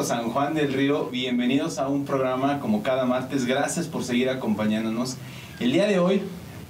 [0.00, 3.44] San Juan del Río, bienvenidos a un programa como cada martes.
[3.44, 5.16] Gracias por seguir acompañándonos.
[5.60, 6.22] El día de hoy,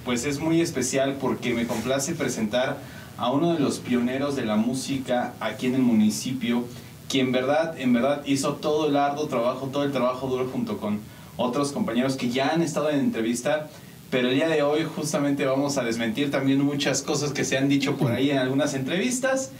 [0.03, 2.77] pues es muy especial porque me complace presentar
[3.17, 6.65] a uno de los pioneros de la música aquí en el municipio,
[7.07, 10.99] quien verdad, en verdad hizo todo el arduo trabajo, todo el trabajo duro junto con
[11.37, 13.69] otros compañeros que ya han estado en entrevista,
[14.11, 17.69] pero el día de hoy justamente vamos a desmentir también muchas cosas que se han
[17.69, 19.51] dicho por ahí en algunas entrevistas.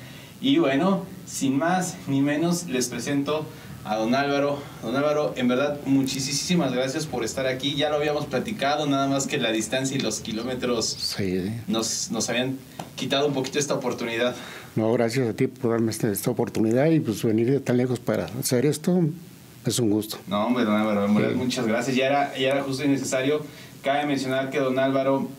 [0.43, 3.45] Y bueno, sin más ni menos, les presento
[3.85, 4.59] a don Álvaro.
[4.81, 7.75] Don Álvaro, en verdad, muchísimas gracias por estar aquí.
[7.75, 11.15] Ya lo habíamos platicado, nada más que la distancia y los kilómetros
[11.67, 12.57] nos, nos habían
[12.97, 14.35] quitado un poquito esta oportunidad.
[14.75, 17.99] No, gracias a ti por darme esta, esta oportunidad y pues venir de tan lejos
[17.99, 19.01] para hacer esto
[19.65, 20.17] es un gusto.
[20.27, 21.95] No, hombre, don Álvaro, muchas gracias.
[21.95, 23.45] Ya era, ya era justo y necesario.
[23.81, 25.29] Cabe mencionar que don Álvaro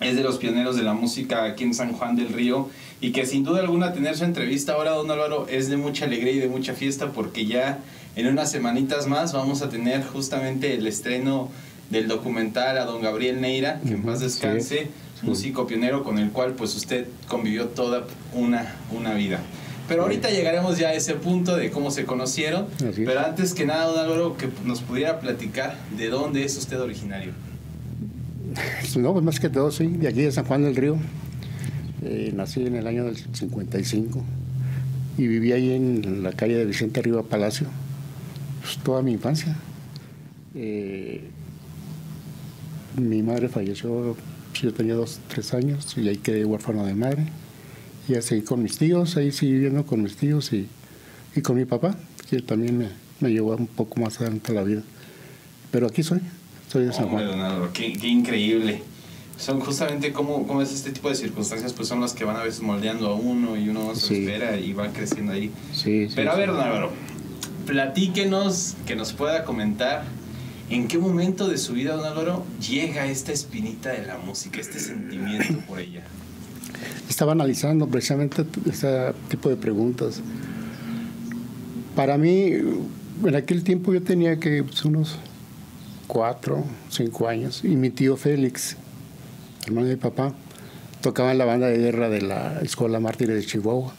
[0.00, 2.70] es de los pioneros de la música aquí en San Juan del Río
[3.00, 6.32] y que sin duda alguna tener su entrevista ahora, don Álvaro, es de mucha alegría
[6.32, 7.78] y de mucha fiesta porque ya
[8.16, 11.48] en unas semanitas más vamos a tener justamente el estreno
[11.90, 14.88] del documental a don Gabriel Neira, que en paz descanse,
[15.22, 19.40] músico pionero con el cual pues usted convivió toda una, una vida.
[19.88, 22.66] Pero ahorita llegaremos ya a ese punto de cómo se conocieron.
[22.78, 27.32] Pero antes que nada, don Álvaro, que nos pudiera platicar de dónde es usted originario.
[28.96, 30.96] No, pues más que todo, sí, de aquí de San Juan del Río.
[32.02, 34.24] Eh, nací en el año del 55
[35.18, 37.66] y viví ahí en la calle de Vicente Arriba Palacio
[38.60, 39.56] pues, toda mi infancia.
[40.54, 41.22] Eh,
[42.96, 44.16] mi madre falleció,
[44.50, 47.26] pues, yo tenía dos, tres años y ahí quedé huérfano de madre.
[48.08, 50.66] Y así con mis tíos, ahí seguí viviendo con mis tíos y,
[51.36, 51.96] y con mi papá,
[52.28, 52.88] que también me,
[53.20, 54.82] me, llevó un poco más adelante la vida.
[55.70, 56.20] Pero aquí soy,
[56.68, 57.70] soy de San Juan.
[57.72, 58.82] qué increíble
[59.40, 62.42] son justamente como, como es este tipo de circunstancias, pues son las que van a
[62.42, 65.50] veces moldeando a uno y uno se espera y va creciendo ahí.
[65.72, 66.90] Sí, Pero a ver, don Álvaro,
[67.66, 70.04] platíquenos, que nos pueda comentar
[70.68, 74.78] en qué momento de su vida, don Álvaro, llega esta espinita de la música, este
[74.78, 76.02] sentimiento por ella.
[77.08, 80.20] Estaba analizando precisamente este tipo de preguntas.
[81.96, 82.44] Para mí,
[83.24, 85.16] en aquel tiempo yo tenía que pues, unos
[86.06, 88.76] cuatro, cinco años, y mi tío Félix,
[89.66, 90.34] hermano de mi papá,
[91.00, 93.94] tocaba la banda de guerra de la Escuela Mártires de Chihuahua.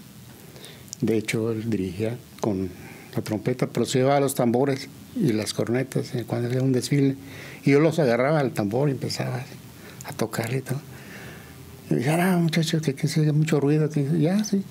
[1.01, 2.69] De hecho, él dirigía con
[3.15, 7.15] la trompeta, pero se llevaba los tambores y las cornetas eh, cuando había un desfile.
[7.63, 9.43] Y yo los agarraba al tambor y empezaba
[10.05, 10.81] a tocar y todo.
[11.89, 13.89] Y me ah, muchachos, que, que se haga mucho ruido.
[13.89, 14.63] Que, ya, sí.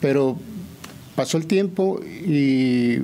[0.00, 0.38] Pero
[1.16, 2.98] pasó el tiempo y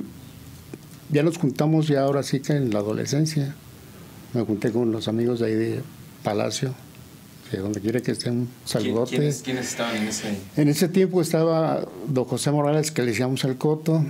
[1.09, 3.55] ya nos juntamos ya ahora sí que en la adolescencia.
[4.33, 5.81] Me junté con los amigos de ahí de
[6.23, 6.73] Palacio,
[7.57, 9.17] donde quiere que esté un saludote.
[9.17, 10.35] ¿Quiénes, ¿Quiénes, estaban en ese?
[10.57, 14.05] En ese tiempo estaba don José Morales, que le decíamos el Coto,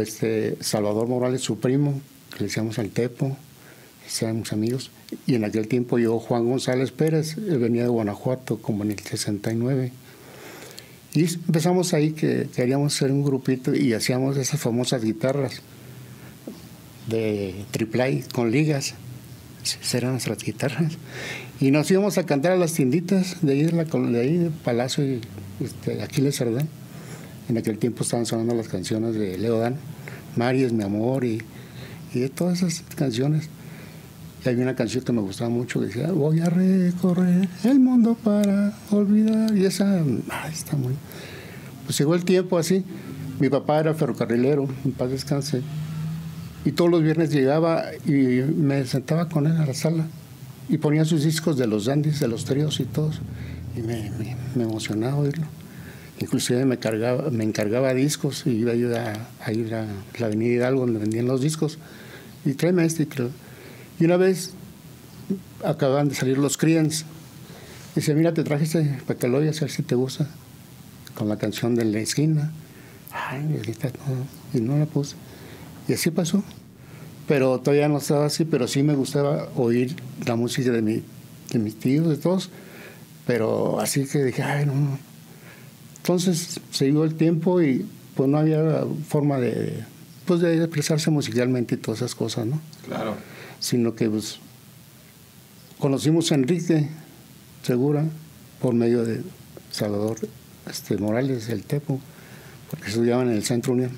[0.00, 2.00] este, Salvador Morales, su primo,
[2.30, 3.36] que le decíamos el Tepo,
[4.20, 4.90] éramos amigos.
[5.26, 8.98] Y en aquel tiempo yo, Juan González Pérez, él venía de Guanajuato, como en el
[8.98, 9.92] 69.
[11.14, 15.62] Y empezamos ahí que queríamos hacer un grupito y hacíamos esas famosas guitarras
[17.06, 18.94] de triple con ligas.
[19.62, 20.92] Esas eran nuestras guitarras.
[21.62, 24.50] Y nos íbamos a cantar a las tienditas de ahí de, la, de, ahí, de
[24.50, 25.20] Palacio y
[25.60, 26.68] este, Aquiles Cerdán.
[27.48, 29.76] En aquel tiempo estaban sonando las canciones de Leo Dan,
[30.34, 31.40] Mari es mi amor y,
[32.14, 33.48] y de todas esas canciones.
[34.44, 38.16] Y había una canción que me gustaba mucho que decía, voy a recorrer el mundo
[38.16, 39.56] para olvidar.
[39.56, 40.94] Y esa, ay, está muy...
[41.84, 42.84] Pues llegó el tiempo así.
[43.38, 45.62] Mi papá era ferrocarrilero, en paz descanse.
[46.64, 50.06] Y todos los viernes llegaba y me sentaba con él a la sala
[50.68, 53.20] y ponía sus discos de los dandies, de los tríos y todos.
[53.76, 54.10] Y me,
[54.56, 55.46] emocionaba oírlo.
[56.20, 59.86] Inclusive me, cargaba, me encargaba discos y iba a, a ir a
[60.18, 61.78] la Avenida Hidalgo donde vendían los discos.
[62.44, 63.08] Y tráeme este.
[63.98, 64.52] Y una vez
[65.64, 67.04] acaban de salir los Creedence.
[67.94, 70.28] Dice, mira, te traje este para que lo oigas, a ver si te gusta.
[71.14, 72.52] Con la canción de la esquina.
[73.12, 73.60] Ay,
[74.54, 75.16] y no la puse.
[75.88, 76.42] Y así pasó.
[77.28, 79.94] Pero todavía no estaba así, pero sí me gustaba oír
[80.26, 81.02] la música de, mi,
[81.50, 82.50] de mis tíos, de todos.
[83.26, 85.12] Pero así que dije, ay, no, no
[86.02, 87.86] entonces se dio el tiempo y
[88.16, 89.84] pues no había forma de,
[90.26, 92.60] pues, de expresarse musicalmente y todas esas cosas, ¿no?
[92.84, 93.14] Claro.
[93.60, 94.40] Sino que pues
[95.78, 96.88] conocimos a Enrique
[97.62, 98.04] Segura
[98.60, 99.22] por medio de
[99.70, 100.16] Salvador
[100.68, 102.00] este, Morales, el Tepo,
[102.68, 103.92] porque estudiaban en el Centro Unión.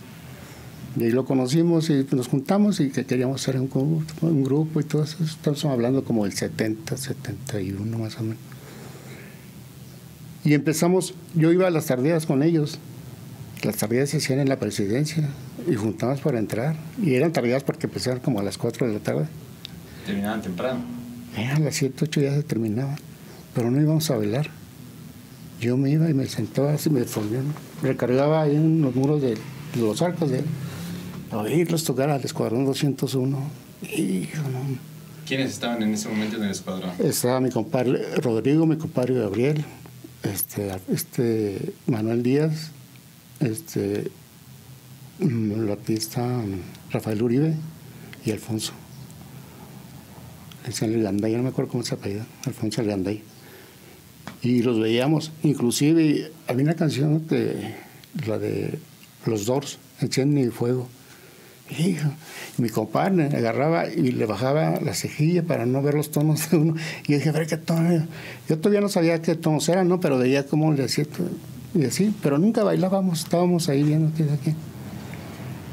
[0.97, 4.85] Y ahí lo conocimos y nos juntamos y que queríamos hacer un, un grupo y
[4.85, 5.23] todo eso.
[5.25, 8.39] Estamos hablando como del 70, 71 más o menos.
[10.45, 12.79] Y empezamos, yo iba a las tardeadas con ellos,
[13.63, 15.29] las tareas se hacían en la presidencia
[15.69, 16.77] y juntábamos para entrar.
[17.03, 19.27] Y eran tareas porque empezaban como a las 4 de la tarde.
[20.07, 20.81] Terminaban temprano.
[21.37, 22.95] Eh, a las 7, 8 ya se terminaba.
[23.55, 24.51] Pero no íbamos a velar.
[25.61, 27.05] Yo me iba y me sentaba así, me
[27.83, 29.39] recargaba ahí en los muros de,
[29.79, 30.43] los arcos de a
[31.33, 33.39] oírlos tocar al Escuadrón 201.
[33.83, 34.29] Y,
[35.27, 36.91] ¿Quiénes estaban en ese momento en el escuadrón?
[36.99, 39.65] Estaba mi compadre Rodrigo, mi compadre Gabriel,
[40.23, 42.71] este, este Manuel Díaz,
[43.41, 44.11] este,
[45.21, 46.43] el artista
[46.91, 47.55] Rafael Uribe
[48.25, 48.73] y Alfonso.
[50.67, 53.23] El Ganday, no me acuerdo cómo se apellida, Alfonso El Ganday.
[54.43, 57.75] Y los veíamos, inclusive había una canción de
[58.27, 58.79] la de
[59.27, 60.89] los Doors, Enciende mi fuego.
[61.71, 62.11] Hijo,
[62.59, 66.75] mi compadre agarraba y le bajaba la cejilla para no ver los tonos de uno.
[67.07, 68.07] Y yo dije, a ver qué tono.
[68.49, 69.99] Yo todavía no sabía qué tonos eran, ¿no?
[69.99, 71.05] Pero veía cómo le hacía
[71.75, 74.55] y así, pero nunca bailábamos, estábamos ahí viendo qué aquí.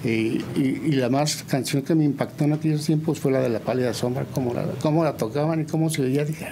[0.04, 3.94] Y, la más canción que me impactó en aquellos tiempos fue la de La Pálida
[3.94, 6.26] Sombra, cómo la, cómo la tocaban y cómo se veía.
[6.26, 6.48] Dije,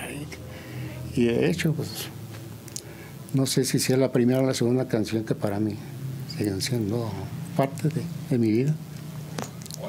[1.16, 1.90] y de hecho, pues,
[3.34, 5.76] no sé si sea la primera o la segunda canción que para mí
[6.38, 7.12] siguen siendo
[7.58, 7.90] parte
[8.30, 8.76] de mi vida.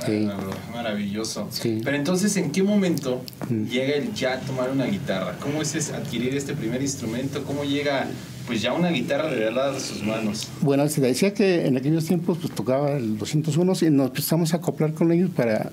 [0.06, 0.34] Bueno,
[0.72, 1.48] maravilloso.
[1.62, 3.64] Pero entonces, ¿en qué momento mm.
[3.64, 5.36] llega el ya tomar una guitarra?
[5.40, 7.44] ¿Cómo es adquirir este primer instrumento?
[7.44, 8.06] ¿Cómo llega
[8.50, 10.48] pues ya una guitarra de verdad a sus manos.
[10.60, 14.56] Bueno, se decía que en aquellos tiempos pues tocaba el 201 y nos empezamos a
[14.56, 15.70] acoplar con ellos para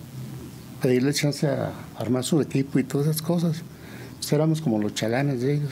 [0.80, 3.64] pedirle chance a armar su equipo y todas esas cosas.
[4.18, 5.72] Pues éramos como los chalanes de ellos.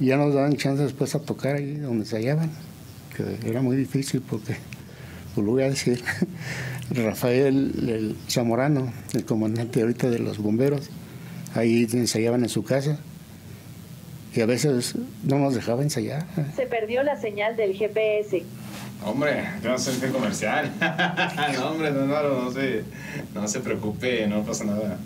[0.00, 2.50] Y ya nos daban chance después a tocar ahí donde se hallaban,
[3.16, 4.56] que era muy difícil porque,
[5.34, 6.02] pues lo voy a decir,
[6.90, 10.90] Rafael el Zamorano, el comandante ahorita de los bomberos,
[11.54, 12.98] ahí ensayaban en su casa
[14.34, 16.26] y a veces no nos dejaba ensayar.
[16.56, 18.42] Se perdió la señal del GPS.
[19.04, 20.72] Hombre, yo no soy comercial.
[21.56, 22.84] no, hombre, no, no, no, se,
[23.34, 24.98] no se preocupe, no pasa nada.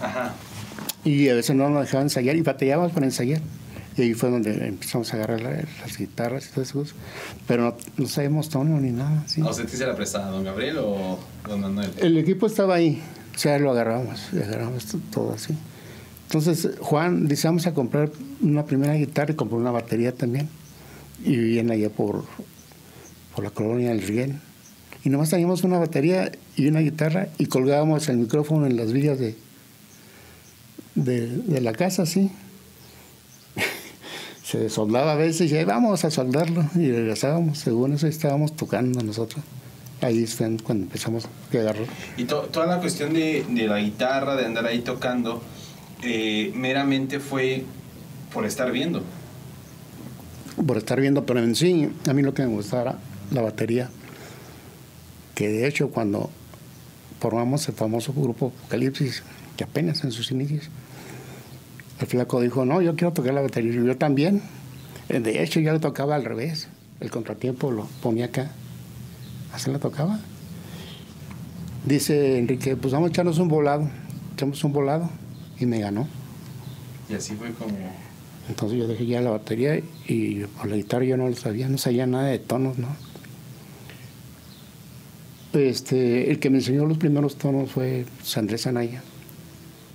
[0.00, 0.34] Ajá.
[1.04, 3.40] Y a veces no nos dejaban ensayar y batallábamos para ensayar.
[3.96, 6.94] Y ahí fue donde empezamos a agarrar las guitarras y todo eso.
[7.46, 9.24] Pero no, no sabíamos tono ni nada.
[9.26, 9.40] ¿sí?
[9.40, 11.90] ¿A usted se la prestaba, don Gabriel o don Manuel?
[11.98, 13.02] El equipo estaba ahí.
[13.34, 15.54] O sea, lo agarramos, agarramos todo así.
[16.26, 18.10] Entonces Juan dice, vamos a comprar
[18.40, 20.48] una primera guitarra y compró una batería también.
[21.24, 22.24] Y vivían allá por,
[23.34, 24.40] por la colonia del Riel.
[25.04, 29.18] Y nomás teníamos una batería y una guitarra y colgábamos el micrófono en las vigas
[29.18, 29.36] de,
[30.96, 32.32] de, la casa, así.
[34.46, 37.58] Se soldaba a veces y ya vamos a soldarlo y regresábamos.
[37.58, 39.44] Según eso estábamos tocando nosotros.
[40.00, 41.86] Ahí fue cuando empezamos a agarrar.
[42.16, 45.42] Y toda la cuestión de, de la guitarra, de andar ahí tocando,
[46.04, 47.64] eh, meramente fue
[48.32, 49.02] por estar viendo.
[50.64, 52.98] Por estar viendo, pero en sí, a mí lo que me gustaba era
[53.32, 53.90] la batería.
[55.34, 56.30] Que de hecho, cuando
[57.18, 59.24] formamos el famoso grupo Apocalipsis,
[59.56, 60.70] que apenas en sus inicios,
[62.00, 63.72] el flaco dijo: No, yo quiero tocar la batería.
[63.72, 64.42] Y yo también.
[65.08, 66.68] Eh, de hecho, yo le tocaba al revés.
[67.00, 68.50] El contratiempo lo ponía acá.
[69.52, 70.20] Así la tocaba.
[71.84, 73.88] Dice Enrique: Pues vamos a echarnos un volado.
[74.34, 75.08] Echamos un volado
[75.58, 76.06] y me ganó.
[77.08, 77.74] Y así fue como...
[78.48, 81.78] Entonces yo dejé ya la batería y por la guitarra yo no lo sabía, no
[81.78, 82.88] sabía nada de tonos, ¿no?
[85.52, 88.04] Este, el que me enseñó los primeros tonos fue
[88.36, 89.02] Andrés Anaya.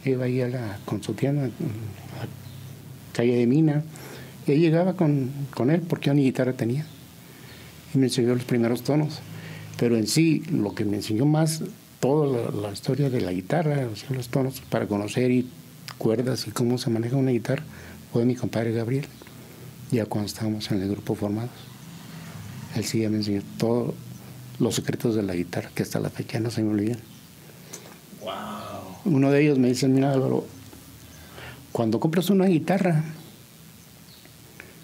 [0.03, 3.84] Iba ahí a la, con su tienda, a calle de Mina,
[4.48, 6.86] y ahí llegaba con, con él porque yo ni guitarra tenía.
[7.93, 9.20] Y me enseñó los primeros tonos.
[9.77, 11.63] Pero en sí, lo que me enseñó más
[12.00, 15.48] toda la, historia de la guitarra, los tonos, para conocer y
[15.98, 17.63] cuerdas y cómo se maneja una guitarra,
[18.12, 19.05] fue mi compadre Gabriel,
[19.91, 21.51] ya cuando estábamos en el grupo formados.
[22.75, 23.93] Él sí ya me enseñó todos
[24.60, 27.00] los secretos de la guitarra, que hasta la fecha no se me olvidan.
[28.22, 28.61] Wow.
[29.05, 30.46] Uno de ellos me dice, mira Álvaro,
[31.72, 33.03] cuando compras una guitarra,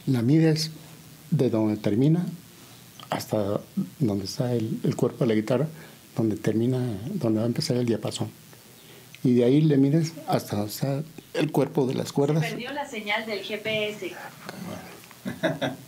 [0.05, 0.71] la mides
[1.31, 2.25] de donde termina
[3.09, 3.61] hasta
[3.99, 5.67] donde está el, el cuerpo de la guitarra
[6.17, 6.79] donde termina,
[7.13, 8.29] donde va a empezar el diapasón.
[9.23, 10.65] Y de ahí le mires hasta
[11.33, 12.43] el cuerpo de las cuerdas.
[12.43, 14.13] Se perdió la señal del GPS.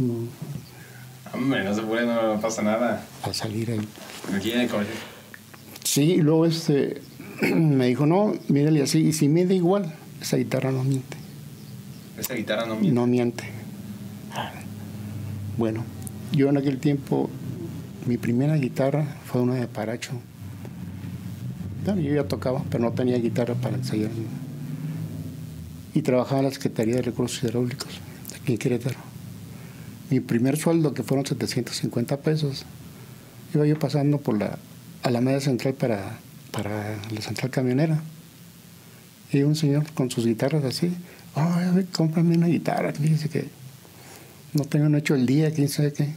[0.00, 0.14] No.
[1.34, 3.04] Hombre, no se puede, no pasa nada.
[3.22, 3.80] A salir ahí.
[4.34, 4.68] Aquí en el
[5.84, 7.02] Sí, y luego este,
[7.54, 11.16] me dijo, no, mírale así, y si mide igual, esa guitarra no miente.
[12.18, 12.92] ¿Esa guitarra no miente?
[12.92, 13.44] No miente.
[15.58, 15.84] Bueno,
[16.32, 17.28] yo en aquel tiempo
[18.06, 20.12] mi primera guitarra fue una de Paracho.
[21.84, 24.10] Bueno, yo ya tocaba, pero no tenía guitarra para ensayar.
[25.92, 28.00] Y trabajaba en la Secretaría de Recursos Hidráulicos,
[28.40, 29.09] aquí en Querétaro.
[30.10, 32.64] Mi primer sueldo, que fueron 750 pesos,
[33.54, 34.58] iba yo pasando por la
[35.02, 36.18] Alameda Central para,
[36.50, 38.02] para la central camionera.
[39.32, 40.92] Y un señor con sus guitarras así,
[41.34, 43.48] ay, cómprame una guitarra, dice que
[44.52, 46.08] no tengo hecho el día, quién sabe qué.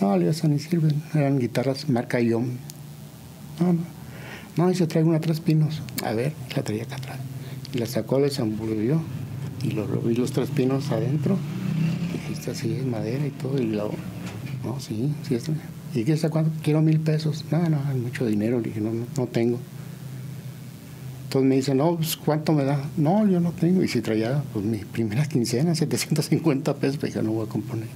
[0.00, 2.46] No, le ni sirven, eran guitarras marca Yom.
[3.60, 3.96] No, no.
[4.56, 5.82] No, y se trae una tres pinos.
[6.02, 7.18] A ver, la traía acá atrás.
[7.74, 9.02] Y la sacó, la desenvolvió
[9.62, 11.36] y lo, vi los tres pinos adentro.
[12.50, 13.60] Así, es madera y todo.
[13.60, 13.92] Y luego,
[14.64, 15.52] no, sí, sí, está.
[15.94, 16.50] ¿Y qué está cuánto?
[16.62, 17.44] Quiero mil pesos.
[17.50, 18.60] No, no, hay mucho dinero.
[18.60, 19.58] Le dije, no, no, tengo.
[21.24, 22.84] Entonces me dice, no, pues, ¿cuánto me da?
[22.96, 23.82] No, yo no tengo.
[23.82, 27.88] Y si traía, pues mi primera quincena, 750 pesos, pues dije, no voy a componer.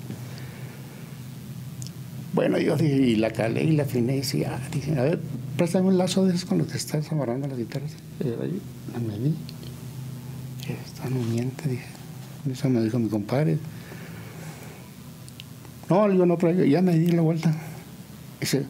[2.33, 5.21] Bueno, yo dije, y la calé y la afiné y decía, dije, a ver,
[5.57, 7.93] préstame un lazo de esos con los que estás amarrando las guitarras.
[8.21, 8.61] Ahí
[9.07, 9.35] me vi.
[10.69, 11.87] Esta no miente, dije.
[12.51, 13.59] Eso me dijo mi compadre.
[15.91, 16.65] No, yo no traigo.
[16.65, 17.53] Ya me di la vuelta.
[18.41, 18.65] Dice,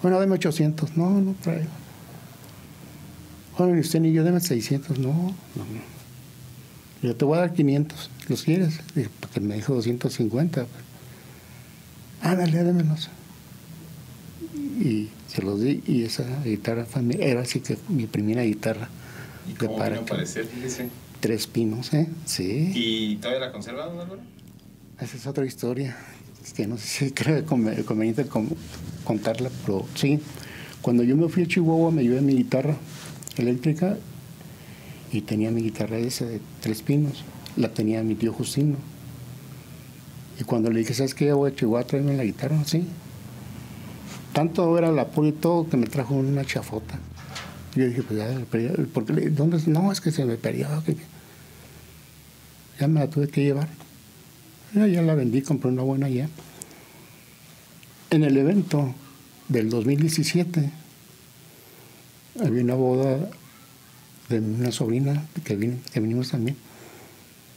[0.00, 0.96] bueno, dame 800.
[0.96, 1.68] No, no traigo.
[3.58, 4.98] Bueno, usted ni yo, dame 600.
[4.98, 5.92] No, no, no.
[7.02, 8.10] Yo te voy a dar 500.
[8.28, 8.80] ¿Los quieres?
[8.94, 10.66] Dije, porque me dijo 250.
[12.22, 13.10] Ándale, démelos.
[14.80, 18.88] Y se los di y esa guitarra fue era así que mi primera guitarra.
[19.48, 20.88] ¿Y cómo vino a aparecer, fíjese?
[21.20, 22.08] Tres pinos, ¿eh?
[22.24, 22.72] Sí.
[22.74, 24.20] ¿Y todavía la conserva, don Álvaro?
[24.98, 25.96] Esa es otra historia.
[26.50, 28.26] Que no sé si creo conveniente
[29.04, 30.20] contarla, pero sí.
[30.80, 32.76] Cuando yo me fui a Chihuahua me llevé mi guitarra
[33.36, 33.96] eléctrica
[35.12, 37.24] y tenía mi guitarra esa de tres pinos.
[37.56, 38.76] La tenía mi tío Justino.
[40.40, 41.32] Y cuando le dije, ¿sabes qué?
[41.32, 42.84] Voy a Chihuahua, tráeme la guitarra, sí.
[44.32, 46.98] Tanto era el apoyo y todo que me trajo una chafota.
[47.74, 48.44] Yo dije, pues ya,
[48.92, 49.30] ¿por qué?
[49.30, 49.58] ¿Dónde?
[49.66, 50.68] No, es que se me perdió.
[52.80, 53.68] Ya me la tuve que llevar.
[54.74, 56.28] Ya, la vendí, compré una buena ya.
[58.10, 58.94] En el evento
[59.48, 60.70] del 2017
[62.40, 63.28] había una boda
[64.30, 66.56] de una sobrina que, vinimos también.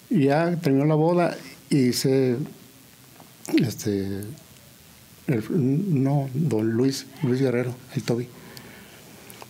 [0.10, 1.38] Y ya terminó la boda
[1.70, 2.36] y hice
[3.64, 4.24] este
[5.28, 8.28] no, don Luis, Luis Guerrero, el Toby.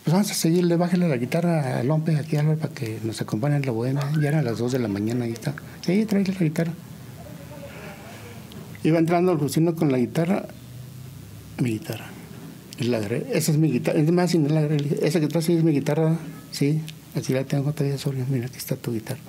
[0.03, 3.55] Pues vamos a seguirle, bájale la guitarra a Lompe aquí Álvaro para que nos acompañe
[3.55, 4.11] en la buena.
[4.21, 5.55] Ya eran las 2 de la mañana, ahí está.
[5.81, 6.73] Sí, tráele la guitarra.
[8.85, 10.45] Iba entrando Justino con la guitarra,
[11.57, 12.05] mi guitarra.
[12.77, 12.99] Y la.
[12.99, 13.99] Esa es mi guitarra.
[13.99, 14.61] Es más, la
[15.01, 16.19] esa guitarra sí es mi guitarra.
[16.51, 16.81] Sí,
[17.15, 18.23] aquí la tengo todavía sobre.
[18.29, 19.21] Mira, aquí está tu guitarra.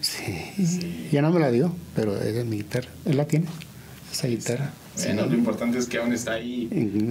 [0.00, 1.08] Sí.
[1.10, 2.88] Ya no me la dio, pero esa es mi guitarra.
[3.04, 3.46] Él la tiene,
[4.12, 4.70] esa guitarra.
[4.96, 6.68] Bueno, lo importante es que aún está ahí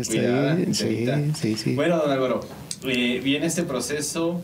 [0.07, 0.57] cuidada.
[0.71, 1.75] Sí, sí, sí.
[1.75, 2.39] Bueno, don Álvaro,
[2.85, 4.41] eh, viene este proceso,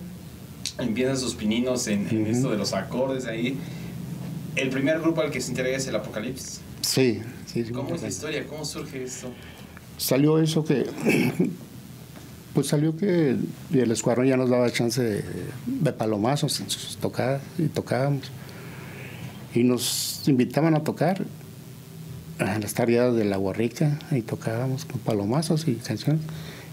[0.77, 3.57] empiezan sus pininos en, esto de los acordes ahí.
[4.55, 6.61] El primer grupo al que se integra es el Apocalipsis.
[6.81, 7.63] Sí, sí.
[7.65, 8.45] ¿Cómo es la historia?
[8.47, 9.29] ¿Cómo surge esto?
[9.97, 10.85] Salió eso que
[12.53, 13.35] pues salió que
[13.73, 15.23] el escuadrón ya nos daba chance de,
[15.65, 18.31] de palomazos tocadas y tocábamos.
[19.53, 21.25] Y nos invitaban a tocar
[22.39, 26.21] en las tareas de la Guarrica, ahí tocábamos con palomazos y canciones.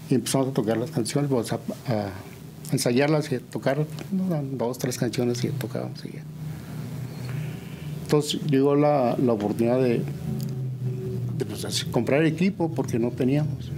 [0.09, 1.59] Y empezamos a tocar las canciones, pues, a,
[2.71, 6.03] ensayarlas y a tocar dos, tres canciones y tocábamos.
[6.05, 6.19] Y
[8.13, 10.03] Entonces llegó la, la oportunidad de,
[11.37, 13.71] de pues, comprar equipo porque no teníamos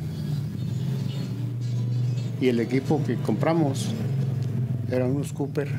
[2.41, 3.87] y el equipo que compramos
[4.91, 5.69] eran unos Cooper,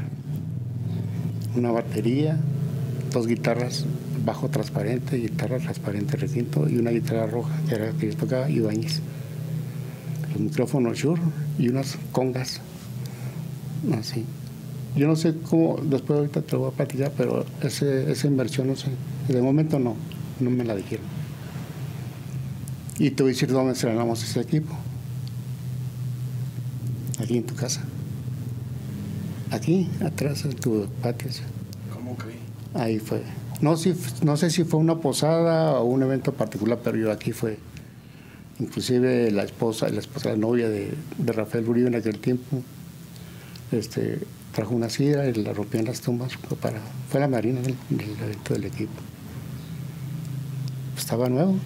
[1.54, 2.38] una batería,
[3.12, 3.84] dos guitarras
[4.24, 9.00] bajo transparente, guitarra transparente recinto y una guitarra roja, que era que yo tocaba, Ibáñez.
[10.32, 11.20] Los micrófonos Shure
[11.58, 12.62] y unas congas.
[13.92, 14.24] Así.
[14.96, 18.68] Yo no sé cómo, después ahorita te lo voy a platicar, pero ese, esa inversión
[18.68, 18.88] no sé.
[19.28, 19.94] De momento no,
[20.40, 21.04] no me la dijeron.
[22.98, 24.74] Y te voy a decir dónde estrenamos ese equipo
[27.18, 27.82] aquí en tu casa.
[29.50, 31.30] Aquí, atrás en tu patio.
[31.92, 32.78] ¿Cómo que?
[32.78, 33.22] Ahí fue.
[33.60, 37.32] No, si, no sé si fue una posada o un evento particular, pero yo aquí
[37.32, 37.58] fue.
[38.58, 40.94] Inclusive la esposa, la esposa, la novia de,
[41.26, 42.62] Rafael Uribe en aquel tiempo,
[43.70, 44.20] este,
[44.56, 46.32] trajo una sidra y la rompió en las tumbas.
[46.34, 48.94] Fue, para, fue la marina del, evento del equipo.
[50.96, 51.56] Estaba nuevo,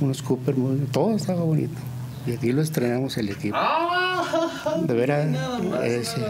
[0.00, 1.74] unos Cooper, muy, todo estaba bonito.
[2.24, 3.56] Y aquí lo estrenamos el equipo.
[3.58, 4.80] ¡Ah!
[4.80, 5.26] De veras.
[5.82, 6.20] ese,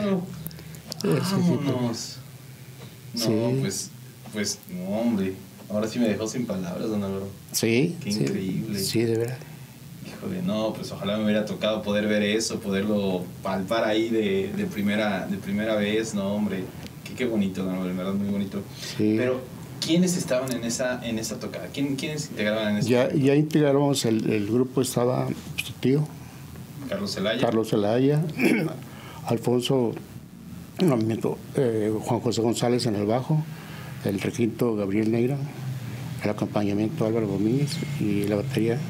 [1.02, 1.92] ese equipo.
[3.14, 3.90] No, pues,
[4.32, 5.35] pues, no, hombre.
[5.68, 7.28] Ahora sí me dejó sin palabras, don Álvaro.
[7.52, 7.94] Sí.
[8.02, 8.78] Qué increíble.
[8.78, 9.38] Sí, de verdad.
[10.26, 14.66] Híjole, no, pues ojalá me hubiera tocado poder ver eso, poderlo palpar ahí de, de
[14.66, 16.64] primera, de primera vez, no, hombre,
[17.04, 18.61] qué, qué bonito, no, de verdad, muy bonito.
[18.97, 19.14] Sí.
[19.16, 19.40] Pero,
[19.80, 21.68] ¿quiénes estaban en esa, en esa tocada?
[21.73, 26.09] ¿Quién, ¿Quiénes integraban en esa Ya, ya integramos el, el grupo, estaba pues, tu tío,
[26.88, 27.40] Carlos Zelaya.
[27.40, 28.25] Carlos Zelaya,
[29.26, 29.92] Alfonso,
[30.80, 33.45] no, miento, eh, Juan José González en el bajo,
[34.04, 35.38] el requinto Gabriel Neira,
[36.25, 38.80] el acompañamiento Álvaro Domínguez y la batería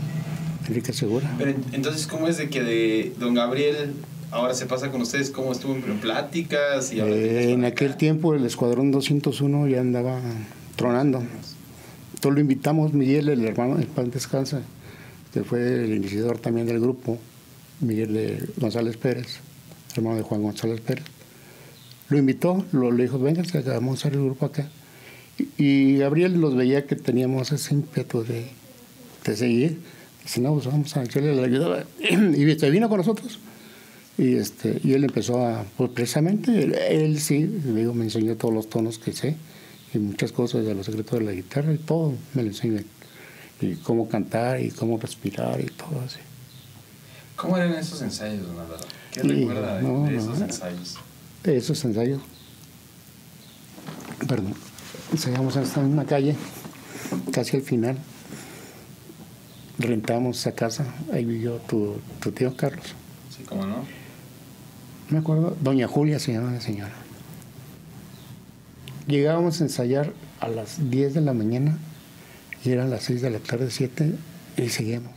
[0.68, 1.32] Enrique Segura.
[1.38, 3.92] Pero en- entonces, ¿cómo es de que de don Gabriel
[4.30, 5.30] ahora se pasa con ustedes?
[5.30, 6.92] ¿Cómo estuvo en en pláticas?
[6.92, 7.99] Y Eh, en aquel acá?
[7.99, 10.20] tiempo el Escuadrón 201 ya andaba
[10.76, 11.18] tronando.
[12.14, 14.62] Entonces lo invitamos, Miguel, el hermano de Pan Descansa,
[15.32, 17.18] que fue el iniciador también del grupo,
[17.80, 19.38] Miguel de González Pérez,
[19.94, 21.04] hermano de Juan González Pérez.
[22.08, 24.68] Lo invitó, lo, le dijo, venga, vamos a hacer el grupo acá.
[25.38, 28.46] Y, y Gabriel los veía que teníamos ese ímpetu de,
[29.25, 29.78] de seguir.
[30.26, 31.85] Dice, no, pues vamos a echarle la.
[32.37, 33.38] Y se vino con nosotros.
[34.18, 38.52] Y, este, y él empezó a, pues precisamente, él, él sí, digo, me enseñó todos
[38.52, 39.37] los tonos que sé
[39.95, 42.80] y muchas cosas de los secretos de la guitarra y todo me lo enseñó.
[43.61, 46.18] Y cómo cantar y cómo respirar y todo así.
[47.37, 48.85] ¿Cómo eran esos ensayos, don Álvaro?
[49.12, 50.18] ¿Qué Sí, recuerda de, no, de no.
[50.18, 50.97] esos ensayos?
[51.45, 52.21] De esos ensayos,
[54.26, 54.54] perdón,
[55.12, 56.35] ensayamos en esta misma calle,
[57.33, 57.99] casi al final.
[59.78, 62.87] Rentamos esa casa, ahí vivió tu, tu tío Carlos.
[63.37, 63.85] Sí, ¿cómo no?
[65.11, 66.92] Me acuerdo, Doña Julia se llama la señora.
[69.06, 71.78] Llegábamos a ensayar a las 10 de la mañana
[72.64, 74.14] y eran las 6 de la tarde, 7
[74.56, 75.12] y seguíamos.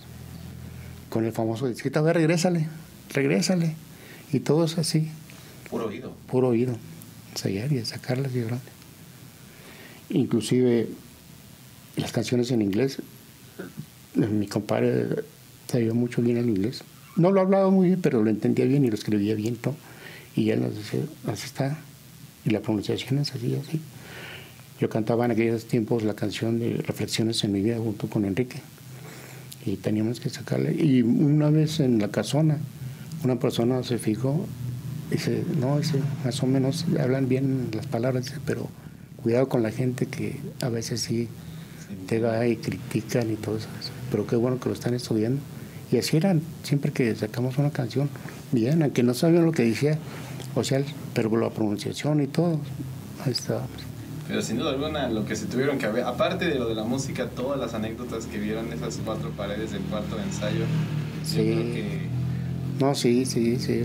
[1.10, 2.68] Con el famoso disquito, a ver, regrésale,
[3.13, 3.75] regrésale.
[4.32, 5.10] Y todo es así,
[5.72, 6.14] Puro oído.
[6.27, 6.75] puro oído.
[7.31, 8.44] Ensayar y sacarlas y.
[10.12, 10.90] Inclusive
[11.96, 13.00] las canciones en inglés,
[14.27, 15.24] mi compadre
[15.68, 16.84] sabía mucho bien el inglés.
[17.16, 19.75] No lo hablaba muy bien, pero lo entendía bien y lo escribía bien todo.
[20.36, 21.79] Y él nos decía, así está.
[22.46, 23.79] Y la pronunciación es así, así.
[24.79, 28.62] Yo cantaba en aquellos tiempos la canción de Reflexiones en mi vida junto con Enrique.
[29.66, 30.74] Y teníamos que sacarle.
[30.74, 32.60] Y una vez en la casona,
[33.24, 34.46] una persona se fijó
[35.10, 38.68] Dice, no, dice, más o menos hablan bien las palabras, pero
[39.24, 41.27] cuidado con la gente que a veces sí
[42.08, 43.68] te va y critican y todo eso.
[44.11, 45.41] Pero qué bueno que lo están estudiando.
[45.91, 48.09] Y así eran, siempre que sacamos una canción,
[48.51, 49.98] bien, aunque no sabían lo que decía,
[50.55, 52.59] o sea, pero la pronunciación y todo,
[53.25, 53.61] ahí está.
[54.27, 56.83] Pero sin duda alguna, lo que se tuvieron que ver, aparte de lo de la
[56.83, 60.65] música, todas las anécdotas que vieron esas cuatro paredes del cuarto de ensayo,
[61.25, 61.37] Sí.
[61.37, 62.00] yo creo que
[62.79, 63.81] No, sí, sí, sí.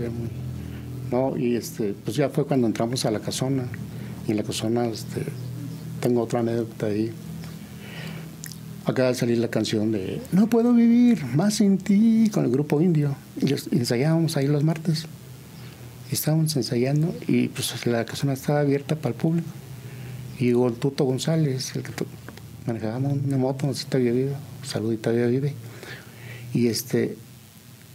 [1.11, 3.63] No, y este, pues ya fue cuando entramos a la casona,
[4.27, 5.23] y en la casona este,
[6.01, 7.11] tengo otra anécdota ahí.
[8.85, 12.81] Acaba de salir la canción de No puedo vivir más sin ti con el grupo
[12.81, 13.15] indio.
[13.41, 15.07] Y ensayábamos ahí los martes.
[16.11, 19.47] Estábamos ensayando y pues la casona estaba abierta para el público.
[20.37, 21.91] Y llegó el Tuto González, el que
[22.67, 25.53] manejábamos una moto, no sé si todavía vive, salud y todavía vive.
[26.53, 27.17] Y este,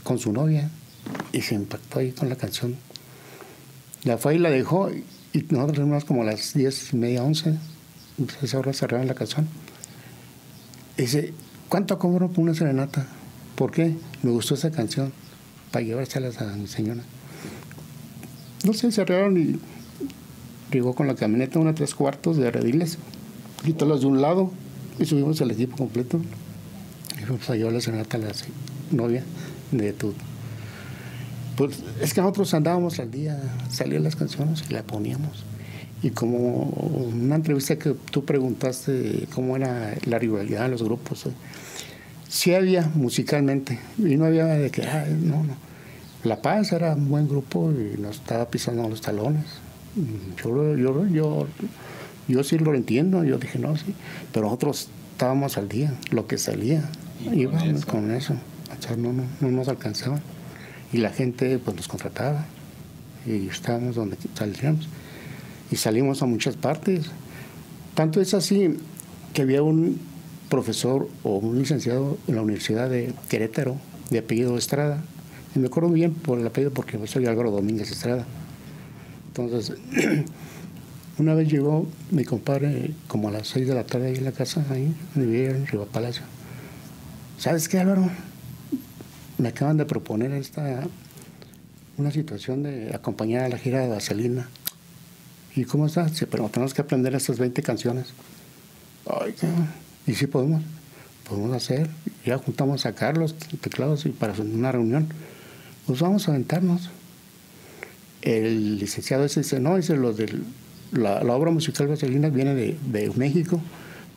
[0.03, 0.71] con su novia,
[1.33, 2.77] y se impactó ahí con la canción.
[4.05, 7.55] La fue y la dejó, y nosotros fuimos como a las diez y media, once,
[8.43, 9.47] esa hora cerraron la canción.
[10.97, 11.33] Dice,
[11.69, 13.07] ¿cuánto cobro por una serenata?
[13.55, 13.95] ¿Por qué?
[14.23, 15.13] Me gustó esa canción,
[15.71, 17.03] para llevárselas a mi señora.
[18.65, 19.59] No sé, cerraron y
[20.73, 22.99] llegó con la camioneta una tres cuartos de rediles,
[23.65, 24.51] quítalos de un lado
[24.99, 26.21] y subimos el equipo completo.
[27.21, 28.47] Y fuimos a llevar la serenata a la se-
[28.91, 29.25] novia
[29.73, 30.15] de tu
[31.57, 33.39] pues es que nosotros andábamos al día,
[33.71, 35.45] salían las canciones y la poníamos.
[36.03, 36.65] Y como
[37.13, 41.31] una entrevista que tú preguntaste cómo era la rivalidad de los grupos, eh,
[42.29, 45.55] sí había musicalmente, y no había de que, "Ay, no, no.
[46.25, 49.45] La Paz era un buen grupo y nos estaba pisando los talones.
[50.43, 51.47] Yo, yo, yo,
[52.29, 53.95] yo sí lo entiendo, yo dije, no, sí,
[54.33, 56.89] pero nosotros estábamos al día, lo que salía,
[57.23, 57.87] Y con íbamos eso.
[57.87, 60.21] con eso, o sea, no, no, no nos alcanzaban
[60.93, 62.45] y la gente pues nos contrataba
[63.27, 64.89] y estábamos donde saliéramos
[65.71, 67.07] y salimos a muchas partes
[67.95, 68.77] tanto es así
[69.33, 70.01] que había un
[70.49, 73.77] profesor o un licenciado en la universidad de Querétaro
[74.11, 75.03] de apellido Estrada
[75.55, 78.27] y me acuerdo muy bien por el apellido porque soy Álvaro Domínguez Estrada
[79.29, 79.77] entonces
[81.19, 84.33] una vez llegó mi compadre como a las 6 de la tarde ahí en la
[84.33, 86.23] casa ahí vivía en Riva Palacio
[87.39, 88.11] ¿sabes qué Álvaro?
[89.39, 90.83] me acaban de proponer esta
[92.01, 94.49] una situación de acompañar a la gira de Vaselina.
[95.57, 96.05] ¿Y cómo está?
[96.05, 98.09] Dice, pero tenemos que aprender estas 20 canciones.
[99.07, 99.35] Ay,
[100.07, 100.63] ¿y si podemos?
[101.31, 101.89] podemos hacer.
[102.27, 105.07] Ya juntamos a Carlos, teclados, y para una reunión,
[105.87, 106.91] pues vamos a aventarnos.
[108.21, 110.41] El licenciado ese dice, no, dice, lo de
[110.93, 113.61] la, obra musical Vaselina viene de, de México,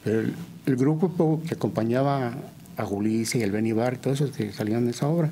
[0.03, 0.33] pero el,
[0.65, 2.33] el, grupo que acompañaba
[2.75, 5.31] a Julissa y el Benny Bar, todos esos que salían de esa obra,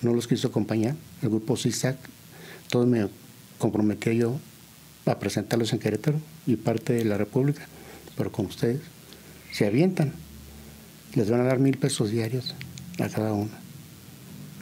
[0.00, 1.96] no los quiso acompañar, el grupo CISAC,
[2.70, 3.08] todos me
[3.58, 4.38] comprometí yo
[5.10, 7.66] a presentarlos en Querétaro y parte de la República,
[8.16, 8.80] pero con ustedes
[9.52, 10.12] se avientan,
[11.14, 12.54] les van a dar mil pesos diarios
[12.98, 13.50] a cada uno,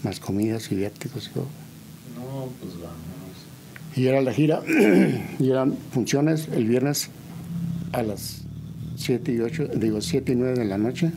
[0.02, 1.46] más comidas y viáticos y todo.
[2.14, 2.96] No, pues vamos.
[3.96, 4.62] Y era la gira,
[5.38, 7.08] y eran funciones el viernes
[7.92, 8.42] a las
[8.96, 11.12] 7 y 8, digo 7 y 9 de la noche,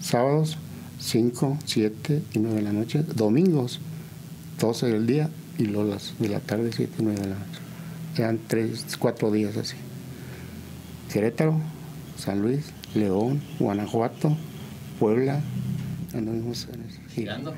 [0.00, 0.56] sábados
[1.00, 3.80] 5, 7 y 9 de la noche, domingos
[4.60, 7.60] 12 del día y luego las de la tarde 7 y 9 de la noche.
[8.16, 9.76] Eran 3, 4 días así.
[11.12, 11.60] Querétaro,
[12.16, 14.36] San Luis, León, Guanajuato,
[14.98, 15.40] Puebla,
[16.14, 16.68] anduvimos
[17.14, 17.54] girando.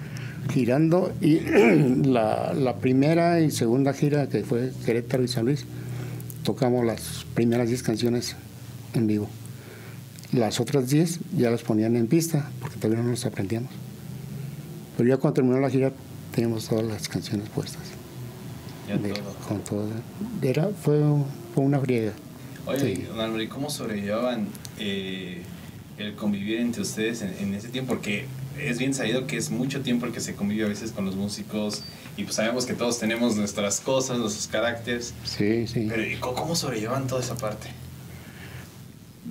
[0.52, 1.40] Girando y
[2.04, 5.64] la, la, primera y segunda gira que fue Querétaro y San Luis,
[6.44, 8.36] tocamos las primeras 10 canciones
[8.94, 9.28] en vivo.
[10.32, 13.70] Las otras 10 ya las ponían en pista porque todavía no las aprendíamos.
[14.96, 15.92] Pero ya cuando terminó la gira
[16.34, 17.82] teníamos todas las canciones puestas.
[18.88, 19.34] Ya todo.
[19.48, 19.88] Con todo.
[20.42, 21.00] Era, fue,
[21.54, 22.12] fue una friega.
[22.66, 25.42] Oye, don Álvaro, ¿y cómo sobrellevaban eh,
[25.98, 27.94] el convivir entre ustedes en, ese tiempo?
[27.94, 28.24] Porque
[28.58, 31.16] es bien sabido que es mucho tiempo el que se convive a veces con los
[31.16, 31.82] músicos
[32.16, 35.12] y pues sabemos que todos tenemos nuestras cosas, nuestros caracteres.
[35.24, 35.86] Sí, sí.
[35.88, 37.68] Pero ¿y cómo sobrellevan toda esa parte?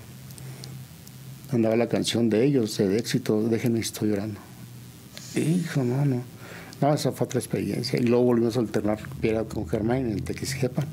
[1.50, 4.40] Andaba la canción de ellos, de éxito, Déjenme estoy llorando.
[5.34, 6.22] Hijo, no, no.
[6.80, 7.98] No, esa fue otra experiencia.
[7.98, 8.98] Y luego volvimos a alternar
[9.48, 10.84] con Germán en Tequisjepa,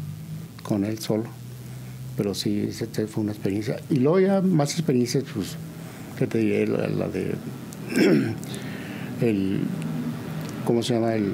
[0.64, 1.26] con él solo
[2.22, 3.80] pero sí, esa fue una experiencia.
[3.90, 5.56] Y luego ya más experiencias, pues,
[6.18, 7.34] que te diré, la, de,
[9.22, 9.62] el,
[10.66, 11.14] ¿cómo se llama?
[11.16, 11.34] El,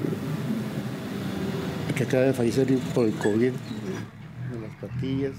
[1.94, 5.32] que acaba de fallecer por el COVID, de, las patillas.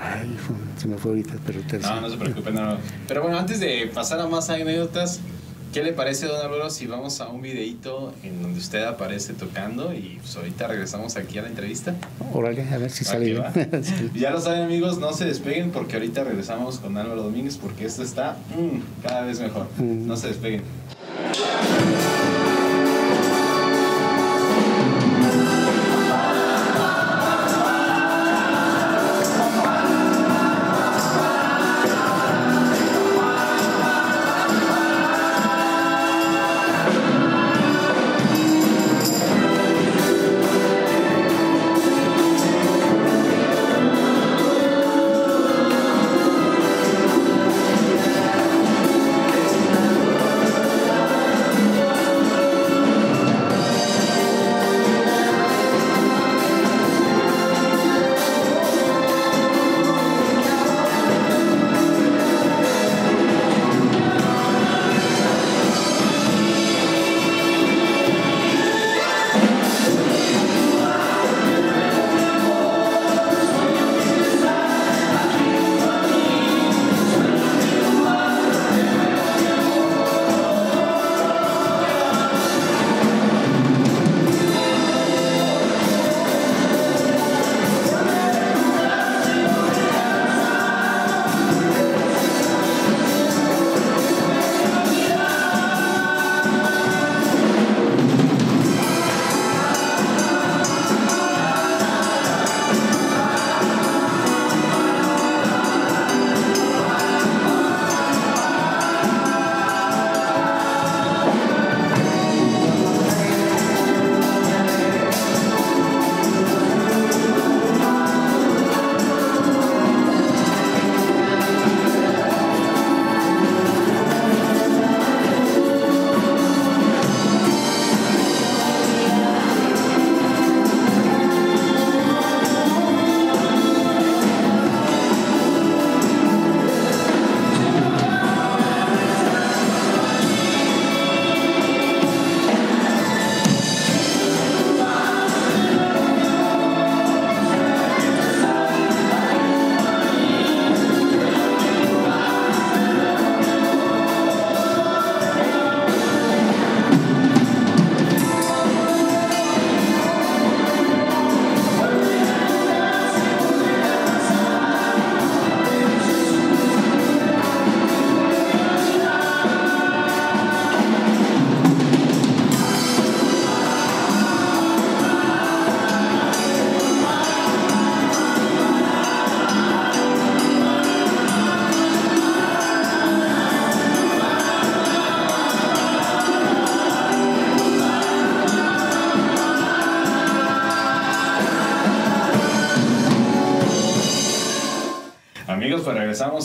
[0.00, 0.36] Ay,
[0.76, 2.78] se me fue ahorita, pero te No, no se preocupe, no.
[3.06, 5.20] Pero bueno, antes de pasar a más anécdotas,
[5.72, 9.92] ¿Qué le parece, don Álvaro, si vamos a un videito en donde usted aparece tocando
[9.92, 11.94] y pues ahorita regresamos aquí a la entrevista?
[12.32, 13.38] Órale, a ver si sale
[14.14, 18.02] Ya lo saben, amigos, no se despeguen porque ahorita regresamos con Álvaro Domínguez porque esto
[18.02, 19.66] está mm, cada vez mejor.
[19.76, 20.06] Mm.
[20.06, 20.62] No se despeguen.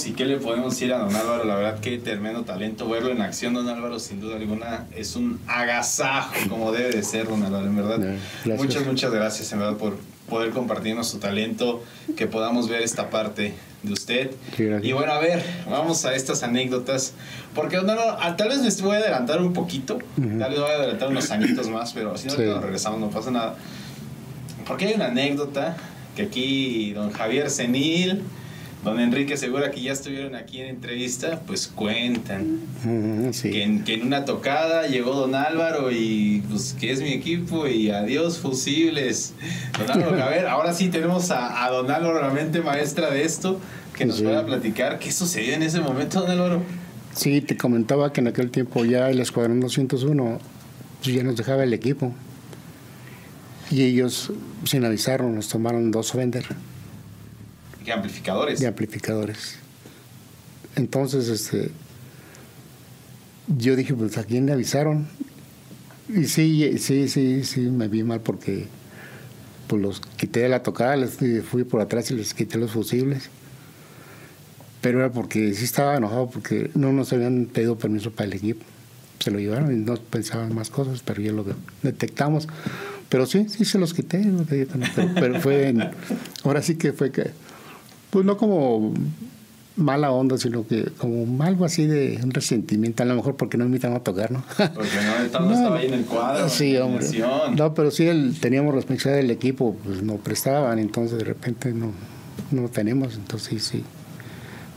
[0.08, 1.44] Y qué le podemos decir a don Álvaro.
[1.46, 2.90] La verdad que tremendo talento.
[2.90, 7.28] Verlo en acción, don Álvaro, sin duda alguna, es un agasajo como debe de ser,
[7.28, 8.00] don Álvaro, en verdad.
[8.44, 8.58] Gracias.
[8.66, 9.98] Muchas, muchas gracias, en verdad, por
[10.30, 11.84] poder compartirnos su talento,
[12.18, 13.54] que podamos ver esta parte
[13.84, 14.32] de usted.
[14.56, 17.14] Sí, y bueno, a ver, vamos a estas anécdotas.
[17.54, 20.70] Porque don Álvaro, ah, tal vez me voy a adelantar un poquito, tal vez voy
[20.72, 22.44] a adelantar unos añitos más, pero si no, Sí.
[22.44, 23.56] regresamos, no pasa nada.
[24.66, 25.76] Porque hay una anécdota
[26.16, 28.22] que aquí don Javier Senil,
[28.84, 32.60] don Enrique Segura, que ya estuvieron aquí en entrevista, pues cuentan
[33.32, 33.50] Sí.
[33.52, 37.66] que, en, que en una tocada llegó don Álvaro y pues que es mi equipo
[37.68, 39.34] y adiós fusibles.
[39.80, 43.24] Don Álvaro, a ver, ahora sí tenemos a, a don Álvaro, la mente maestra de
[43.24, 43.60] esto,
[43.96, 44.24] que nos Sí.
[44.24, 46.62] pueda platicar qué sucedió en ese momento, don Álvaro.
[47.16, 50.40] Sí, te comentaba que en aquel tiempo ya el Escuadrón 201
[51.04, 52.12] pues, ya nos dejaba el equipo.
[53.72, 54.32] Y ellos,
[54.66, 56.44] sin avisarnos, nos tomaron dos Fender
[57.84, 58.60] ¿Qué amplificadores?
[58.60, 59.56] de amplificadores.
[60.76, 61.72] Entonces, este,
[63.48, 65.08] yo dije, pues, ¿a quién le avisaron?
[66.10, 68.68] Y sí, sí, sí, sí, me vi mal porque
[69.68, 73.30] pues los quité de la tocada, les fui, por atrás y les quité los fusibles.
[74.82, 78.66] Pero era porque sí estaba enojado porque no nos habían pedido permiso para el equipo.
[79.20, 81.46] Se lo llevaron y no pensaban más cosas, pero ya lo
[81.82, 82.50] detectamos.
[83.08, 84.30] Pero sí, sí se los quité,
[85.16, 85.74] pero, fue,
[86.44, 87.32] ahora sí que fue que,
[88.14, 88.94] pues no como
[89.76, 93.66] mala onda, sino que como algo así de un resentimiento, a lo mejor porque no
[93.66, 94.44] invitan a tocar, ¿no?
[94.76, 96.48] Porque no, estaba, no estaba ahí en el cuadro.
[96.48, 97.08] Sí, hombre.
[97.58, 101.92] No, pero sí el, teníamos responsabilidad del equipo, pues no prestaban, entonces de repente no,
[102.52, 103.84] no lo tenemos, entonces sí, sí,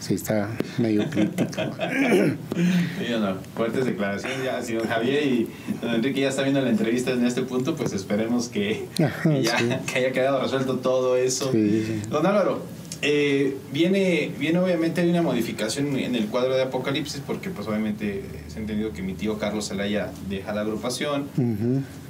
[0.01, 1.51] sí está medio crítico.
[2.57, 4.63] Sí, no, fuertes declaraciones ya.
[4.79, 5.49] Don Javier y
[5.83, 9.59] don Enrique ya está viendo la entrevista en este punto, pues esperemos que, que ya
[9.59, 9.69] Sí.
[9.93, 11.53] que haya quedado resuelto todo eso.
[11.53, 12.09] Sí, sí.
[12.09, 12.63] Don Álvaro,
[13.09, 18.25] eh, viene, viene obviamente hay una modificación en el cuadro de Apocalipsis, porque pues obviamente
[18.49, 21.29] se ha entendido que mi tío Carlos Zelaya deja la agrupación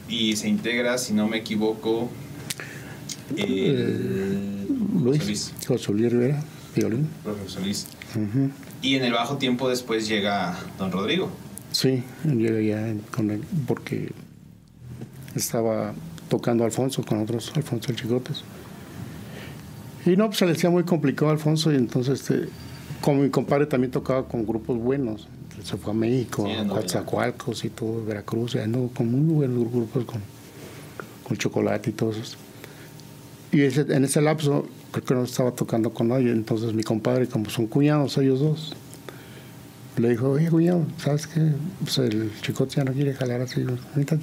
[0.09, 2.09] y se integra, si no me equivoco,
[3.37, 4.67] el
[5.05, 6.43] José Luis, Luis, José Luis Rivera,
[6.75, 7.07] violín.
[7.23, 7.87] profesor Luis.
[8.81, 11.29] Y en el bajo tiempo después llega don Rodrigo.
[11.73, 14.13] Sí, llega ya con él, porque
[15.35, 15.93] estaba
[16.31, 18.45] tocando Alfonso con otros, Alfonso el Chicotes.
[20.07, 22.49] Y no, pues se le hacía muy complicado a Alfonso y entonces, este,
[23.01, 25.29] como mi compadre también tocaba con grupos buenos,
[25.65, 26.67] se fue a México, Sí, a.
[26.67, 30.21] Coatzacoalcos y todo, Veracruz, y anduvo con muy buenos grupos con,
[31.27, 32.37] con chocolate y todo eso.
[33.51, 37.27] Y ese, en ese lapso, creo que no estaba tocando con nadie, entonces mi compadre,
[37.27, 38.77] como son cuñados ellos dos,
[39.97, 41.53] le dijo, oye, cuñado, ¿sabes qué?
[41.81, 43.65] Pues el chicote ya no quiere jalar así,
[43.95, 44.19] ahorita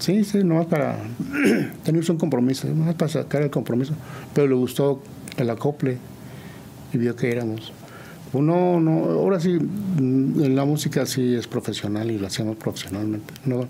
[0.00, 0.98] Sí, sí, nomás para...
[1.84, 3.94] Teníamos un compromiso, nomás para sacar el compromiso.
[4.34, 5.02] Pero le gustó
[5.36, 5.98] el acople
[6.92, 7.72] y vio que éramos.
[8.32, 8.78] Pues no,
[9.10, 13.34] ahora sí, mm, en la música sí es profesional y lo hacemos profesionalmente.
[13.44, 13.68] No,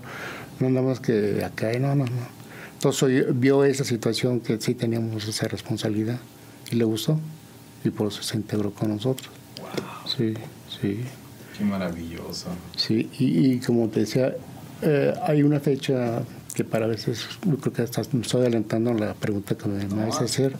[0.59, 2.41] no nada más que acá, y no, no, no.
[2.73, 6.19] Entonces vio esa situación que sí teníamos esa responsabilidad
[6.71, 7.19] y le gustó
[7.83, 9.29] y por eso se integró con nosotros.
[10.05, 10.33] Sí,
[10.81, 11.01] sí,
[11.57, 12.47] Qué maravilloso.
[12.75, 13.09] sí.
[13.19, 14.35] Y, y como te decía,
[14.81, 19.13] eh, hay una fecha que para veces, yo creo que hasta me estoy adelantando la
[19.13, 20.55] pregunta que me, a hacer,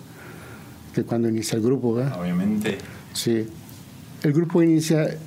[0.93, 2.19] que cuando inicia el grupo, ¿verdad?
[2.19, 2.77] Obviamente.
[3.13, 3.47] Sí.
[4.23, 5.17] El grupo inicia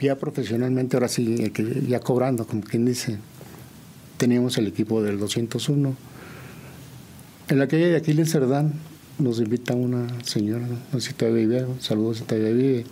[0.00, 1.52] ya profesionalmente, ahora sí,
[1.88, 3.18] ya cobrando, como quien dice.
[4.16, 5.94] Teníamos el equipo del 201.
[7.48, 8.74] En la calle de Aquiles Cerdán
[9.18, 12.84] nos invita una señora, no sé si todavía vive, saludos si todavía vive,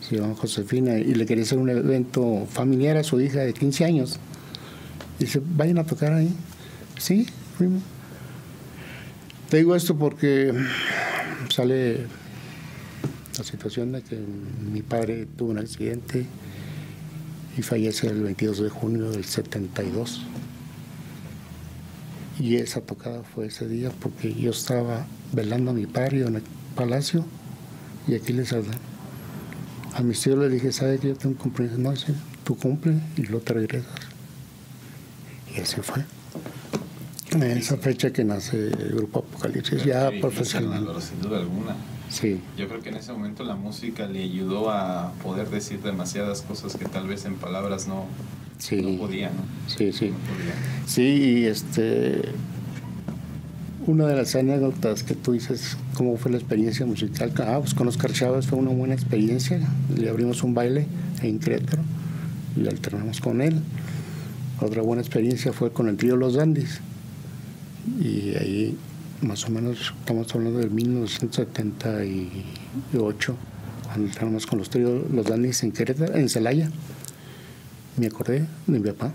[0.00, 3.84] se llama Josefina, y le quería hacer un evento familiar a su hija de 15
[3.84, 4.20] años.
[5.18, 6.30] Dice, vayan a tocar ahí.
[6.98, 7.26] Sí,
[7.56, 7.82] fuimos.
[9.48, 10.52] Te digo esto porque
[11.48, 12.06] sale
[13.38, 14.18] la situación de que
[14.72, 16.26] mi padre tuvo un accidente
[17.56, 20.22] y fallece el 22 de junio del 72.
[22.38, 26.42] Y esa tocada fue ese día porque yo estaba velando a mi padre en el
[26.74, 27.24] palacio
[28.06, 28.76] y aquí les hablé.
[29.94, 31.78] A mis tíos les dije, ¿sabe que yo tengo un compromiso?
[31.78, 32.12] No, dice,
[32.44, 34.15] tú cumple y luego te regresas.
[35.56, 36.04] Y así fue.
[37.32, 40.86] En esa fecha que nace el grupo Apocalipsis, ya profesional.
[41.00, 41.74] Sin duda alguna.
[42.08, 42.40] Sí.
[42.56, 46.76] Yo creo que en ese momento la música le ayudó a poder decir demasiadas cosas
[46.76, 48.04] que tal vez en palabras no,
[48.58, 48.76] Sí.
[48.80, 49.42] no podía, ¿no?
[49.66, 50.10] Sí, sí.
[50.10, 50.54] No podía.
[50.86, 51.02] Sí,
[51.40, 52.22] y este.
[53.86, 57.32] Una de las anécdotas que tú dices, ¿cómo fue la experiencia musical?
[57.38, 59.60] Ah, pues con Oscar Chávez fue una buena experiencia.
[59.96, 60.86] Le abrimos un baile
[61.22, 61.82] en Querétaro
[62.56, 63.60] y alternamos con él.
[64.60, 66.80] Otra buena experiencia fue con el trío Los Dandis.
[68.00, 68.78] Y ahí
[69.20, 73.36] más o menos, estamos hablando de 1978,
[73.84, 76.70] cuando estábamos con los tríos, los Danis en Querétaro, en Celaya.
[77.96, 79.12] Me acordé de mi papá.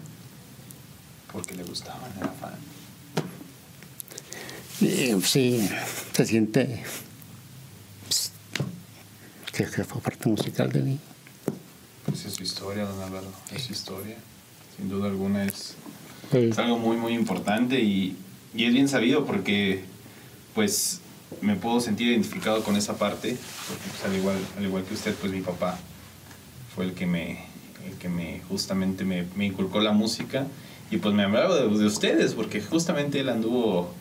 [1.31, 2.55] Porque le gustaban, era fan.
[4.81, 5.69] Y, sí,
[6.13, 6.83] se siente
[8.07, 8.31] pues,
[9.53, 10.99] que, que fue parte musical de mí.
[12.05, 14.17] Pues es su historia, don Álvaro, es su historia.
[14.77, 15.75] Sin duda alguna es,
[16.31, 16.37] Sí.
[16.37, 18.15] es algo muy, muy importante y,
[18.55, 19.83] y es bien sabido porque,
[20.55, 21.01] pues,
[21.41, 23.35] me puedo sentir identificado con esa parte,
[23.67, 25.77] porque pues, al, igual, al igual que usted, pues mi papá
[26.75, 27.39] fue el que me,
[27.85, 30.47] el que me justamente me, me inculcó la música
[30.89, 33.91] y pues me hablaba de, de ustedes, porque justamente él anduvo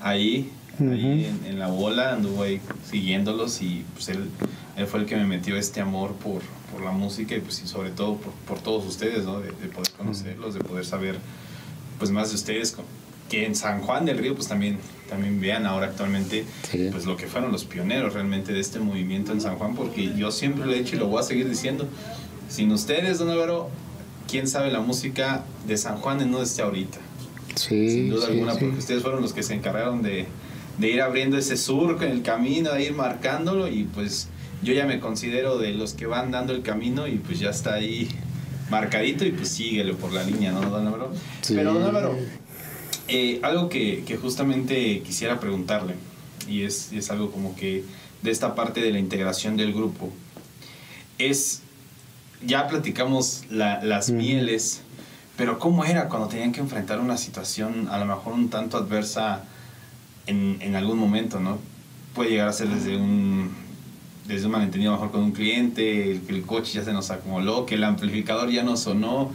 [0.00, 2.60] ahí, ahí en, en la bola, anduvo ahí
[2.90, 4.28] siguiéndolos y pues él,
[4.76, 7.66] él fue el que me metió este amor por, por la música y pues y
[7.68, 9.40] sobre todo por, por todos ustedes, ¿no?
[9.40, 11.18] De, de poder conocerlos, de poder saber
[11.98, 12.76] pues más de ustedes,
[13.28, 14.78] que en San Juan del Río pues también,
[15.08, 16.88] también vean ahora actualmente Sí.
[16.92, 20.30] pues lo que fueron los pioneros realmente de este movimiento en San Juan, porque yo
[20.30, 21.86] siempre lo he dicho y lo voy a seguir diciendo,
[22.48, 23.68] sin ustedes, don Álvaro,
[24.30, 26.98] quién sabe la música de San Juan en no esté ahorita
[27.56, 28.60] Sí, sin duda sí, alguna, sí.
[28.60, 30.26] porque ustedes fueron los que se encargaron de,
[30.78, 34.28] de ir abriendo ese surco en el camino, de ir marcándolo y pues
[34.62, 37.74] yo ya me considero de los que van dando el camino y pues ya está
[37.74, 38.08] ahí
[38.70, 41.12] marcadito y pues síguelo por la línea, ¿no, don Álvaro?
[41.42, 41.54] Sí.
[41.54, 42.16] Pero don Álvaro,
[43.08, 45.94] eh, algo que, que justamente quisiera preguntarle
[46.48, 47.84] y es, es algo como que
[48.22, 50.10] de esta parte de la integración del grupo
[51.18, 51.62] es,
[52.44, 54.80] ya platicamos la- las mieles,
[55.36, 59.44] pero ¿cómo era cuando tenían que enfrentar una situación a lo mejor un tanto adversa
[60.26, 61.58] en, en algún momento, ¿no?
[62.14, 63.50] Puede llegar a ser desde un,
[64.28, 67.76] desde un malentendido mejor con un cliente, que el coche ya se nos acumuló, que
[67.76, 69.32] el amplificador ya no sonó.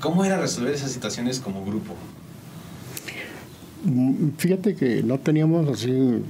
[0.00, 1.94] ¿Cómo era resolver esas situaciones como grupo?
[3.84, 6.22] Mm, Fíjate que no teníamos así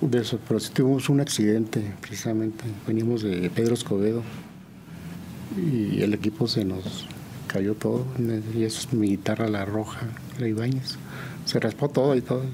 [0.00, 2.64] de eso, pero sí tuvimos un accidente precisamente.
[2.86, 4.22] Veníamos de Pedro Escobedo
[5.56, 7.06] y el equipo se nos
[7.48, 8.04] cayó todo.
[8.56, 10.06] Y es mi guitarra, la roja,
[10.38, 10.96] la Ibáñez.
[11.44, 12.44] Se raspó todo y todo.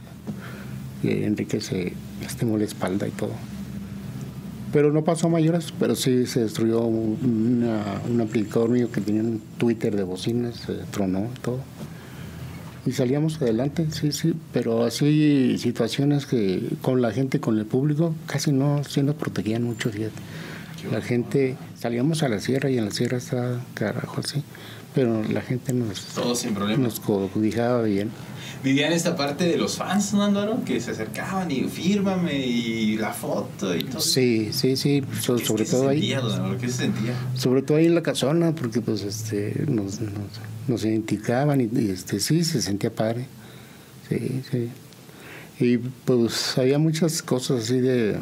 [1.03, 3.33] Y Enrique se lastimó la espalda y todo.
[4.73, 7.19] Pero no pasó a mayores, pero sí se destruyó un,
[7.63, 11.61] una- un amplificador mío que tenía un Twitter de bocinas, se tronó todo.
[12.87, 18.15] Y salíamos adelante, sí, sí, pero así situaciones que con la gente, con el público,
[18.27, 19.91] casi no, sí nos protegían mucho.
[20.91, 24.43] La gente, salíamos a la sierra y en la sierra está carajo así,
[24.95, 26.83] pero la gente nos, Todo sin problema.
[26.85, 28.11] nos cobijaba bien.
[28.63, 30.63] Vivían esta parte de los fans, ¿no, Álvaro?
[30.65, 34.01] Que se acercaban y fírmame y la foto y todo.
[34.01, 35.99] Sí, sí, sí, so- ¿Qué- sobre qué todo se ahí.
[35.99, 36.59] sentía, don Álvaro?
[36.59, 37.13] ¿Qué se sentía?
[37.35, 40.13] sobre todo ahí en la casona, porque pues este nos, nos,
[40.69, 43.27] nos identificaban y, y, este sí se sentía padre.
[44.09, 44.69] Sí, sí.
[45.59, 48.17] Y pues había muchas cosas así de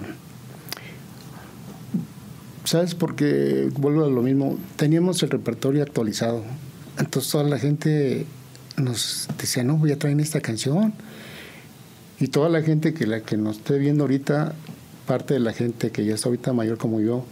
[2.71, 2.95] ¿Sabes?
[2.95, 6.45] Porque vuelvo a lo mismo, teníamos el repertorio actualizado.
[6.99, 8.27] Entonces toda la gente
[8.77, 10.95] nos decía, no, voy a traer esta canción.
[12.21, 14.55] Y toda la gente que la que nos esté viendo ahorita,
[15.05, 17.25] parte de la gente que ya está ahorita mayor como yo,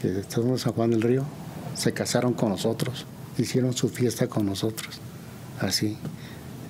[0.00, 1.24] que estamos en San Juan del Río,
[1.74, 3.06] se casaron con nosotros,
[3.38, 5.00] hicieron su fiesta con nosotros,
[5.58, 5.96] así.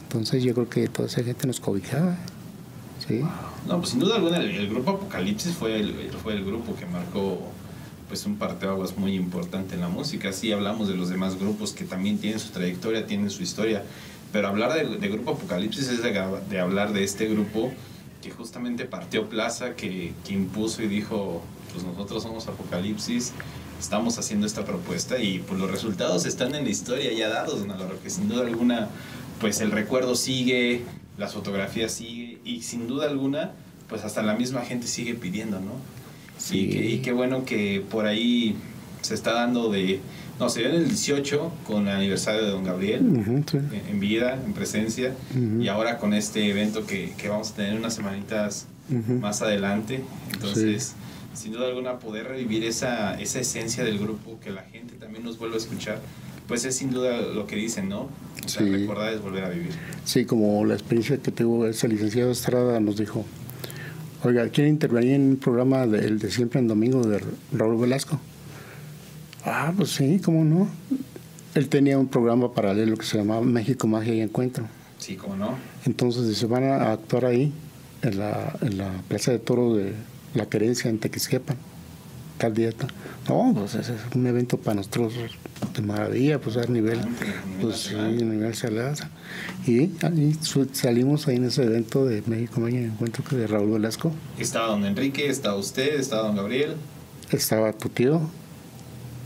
[0.04, 2.16] Entonces yo creo que toda esa gente nos cobijaba,
[3.06, 3.20] ¿sí?
[3.68, 5.92] No, pues sin duda alguna el, el grupo Apocalipsis fue el,
[6.22, 7.52] fue el grupo que marcó
[8.08, 10.32] pues un parteaguas muy importante en la música.
[10.32, 13.82] Sí hablamos de los demás grupos que también tienen su trayectoria, tienen su historia,
[14.32, 17.72] pero hablar de, grupo Apocalipsis es de, hablar de este grupo
[18.22, 21.42] que justamente partió plaza, que, que impuso y dijo,
[21.72, 23.32] pues nosotros somos Apocalipsis,
[23.78, 28.00] estamos haciendo esta propuesta y pues los resultados están en la historia ya dados, Álvaro,
[28.02, 28.88] que sin duda alguna
[29.40, 30.82] pues el recuerdo sigue,
[31.18, 33.52] las fotografías sigue y sin duda alguna
[33.88, 35.72] pues hasta la misma gente sigue pidiendo, ¿no?
[36.38, 36.58] Sí.
[36.60, 38.56] Y, que, y qué bueno que por ahí
[39.02, 40.00] se está dando de...
[40.38, 43.56] No, se dio en el 18 con el aniversario de Don Gabriel, sí.
[43.88, 45.14] en vida, en presencia,
[45.60, 48.66] y ahora con este evento que, que vamos a tener unas semanitas
[49.22, 50.02] más adelante.
[50.34, 50.94] Entonces,
[51.32, 55.38] sin duda alguna, poder revivir esa, esa esencia del grupo, que la gente también nos
[55.38, 56.02] vuelva a escuchar,
[56.46, 58.00] pues es sin duda lo que dicen, ¿no?
[58.44, 58.70] O sea, Sí.
[58.70, 59.70] recordar es volver a vivir.
[60.04, 63.24] Sí, como la experiencia que tuvo ese licenciado Estrada nos dijo,
[64.22, 68.20] oiga, ¿quiere intervenir en un programa del de siempre en domingo de Raúl Velasco?
[69.44, 70.68] Ah, pues sí, ¿cómo no?
[71.54, 74.66] Él tenía un programa paralelo que se llamaba México, Magia y Encuentro.
[74.98, 75.56] Sí, cómo no.
[75.84, 77.52] Entonces se van a actuar ahí,
[78.02, 79.94] en la, en la Plaza de Toro de
[80.34, 81.56] La Querencia, en Tequisquepan,
[82.38, 82.72] tal día.
[82.72, 82.90] tal.
[83.28, 85.14] No, pues es un evento para nosotros
[85.74, 87.00] de maravilla, pues a nivel,
[87.60, 88.94] pues sí, a nivel salada.
[89.66, 90.38] Y ahí
[90.72, 94.12] salimos ahí en ese evento de México Maña Encuentro que de Raúl Velasco.
[94.38, 96.76] Estaba don Enrique, estaba usted, estaba don Gabriel.
[97.30, 98.20] Estaba tu tío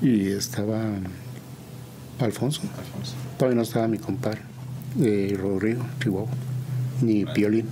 [0.01, 0.81] y estaba
[2.19, 2.63] Alfonso.
[2.63, 3.15] Alfonso.
[3.39, 4.41] Todavía no estaba mi compadre,
[4.95, 6.31] de Rodrigo, Chihuahua,
[7.03, 7.67] ni Piolín.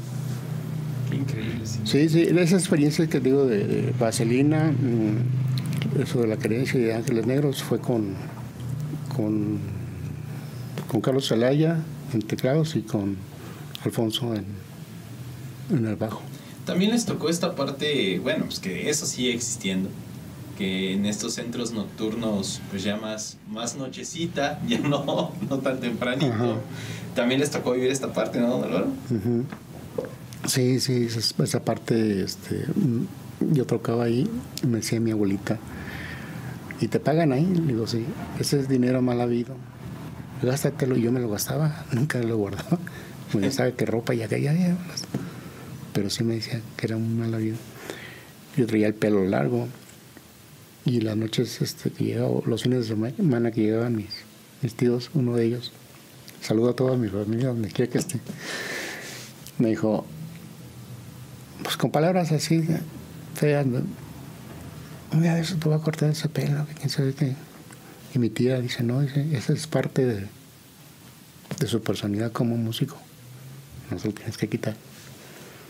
[1.12, 1.78] Increíble, sí.
[1.84, 6.94] Sí, sí, esa experiencia que digo de, de Vaselina, mm, eso de la creencia de
[6.94, 8.14] Ángeles Negros fue con,
[9.14, 9.58] con,
[10.86, 11.78] con Carlos Zelaya
[12.12, 13.16] en teclados y con
[13.84, 14.44] Alfonso en,
[15.70, 16.22] en el bajo.
[16.64, 19.88] También les tocó esta parte, bueno, pues que eso sigue existiendo,
[20.58, 26.32] que en estos centros nocturnos, pues ya más, más nochecita, ya no, no tan tempranito.
[26.32, 26.56] Ajá.
[27.14, 28.86] También les tocó vivir esta parte, ¿no, don Álvaro?
[29.10, 29.44] Ujú.
[30.48, 34.26] Sí, sí, esa, esa parte, este, mm, yo tocaba ahí,
[34.66, 35.58] me decía mi abuelita,
[36.80, 37.44] ¿y te pagan ahí?
[37.44, 38.06] Le digo, sí,
[38.40, 39.56] ese es dinero mal habido.
[40.42, 42.78] Gástatelo, y yo me lo gastaba, nunca lo guardaba.
[43.34, 44.76] Me gastaba que ropa y ya, ya.
[45.92, 47.58] Pero sí me decía que era un mal habido.
[48.56, 49.68] Yo traía el pelo largo
[50.86, 54.24] y las noches este, que llegaba, los fines de semana que llegaban mis,
[54.62, 55.72] mis tíos, uno de ellos,
[56.40, 58.18] saludo a toda mi familia donde quiera que esté
[59.58, 60.06] me dijo,
[61.62, 62.64] pues con palabras así
[63.34, 63.66] feas,
[65.12, 67.34] un día de eso te voy a cortar ese pelo, que quién sabe qué.
[68.14, 70.26] Y mi tía dice, no, dice, esa es parte de,
[71.58, 72.96] de su personalidad como músico.
[73.90, 74.74] No se lo tienes que quitar.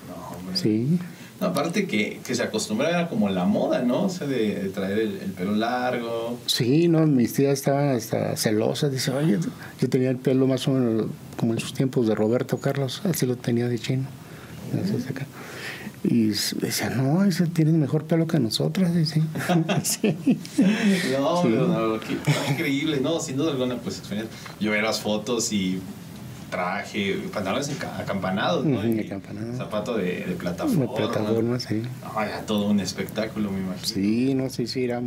[0.09, 0.57] No, hombre.
[0.57, 0.99] Sí,
[1.41, 4.05] No, aparte que, que se acostumbraba era como la moda, ¿no?
[4.05, 6.39] O sea, de, de traer el, el pelo largo.
[6.47, 8.91] sí, no, mis tías estaban hasta celosas.
[8.91, 9.39] Dice, oye,
[9.81, 13.25] yo tenía el pelo más o menos como en sus tiempos de Roberto Carlos, así
[13.27, 14.09] lo tenía de chino.
[14.83, 15.27] Así es acá.
[16.05, 18.95] Y decía, no, ese tienes mejor pelo que nosotras.
[18.95, 19.21] Dice.
[19.83, 20.17] sí.
[21.19, 21.49] No, Sí.
[21.51, 22.17] pero no, qué,
[22.53, 24.03] increíble, no, sin duda alguna, pues.
[24.61, 25.81] Yo ver las fotos y
[26.51, 28.79] traje, pantalones acampanados, ¿no?
[28.79, 29.57] Ujú, Y acampanados.
[29.57, 30.85] Zapato de, de plataforma.
[30.85, 31.83] Una plataforma, sí.
[32.03, 33.87] No, era todo un espectáculo, me imagino.
[33.87, 35.03] Sí, no sé si era.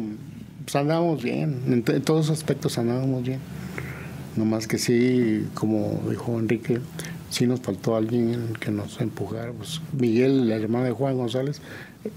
[0.66, 3.40] Pues andábamos bien, en, to- en todos aspectos andábamos bien.
[4.36, 6.80] Nomás que sí, como dijo Enrique,
[7.32, 9.52] sí nos faltó alguien que nos empujara.
[9.52, 11.60] Pues Miguel, el hermano de Juan González,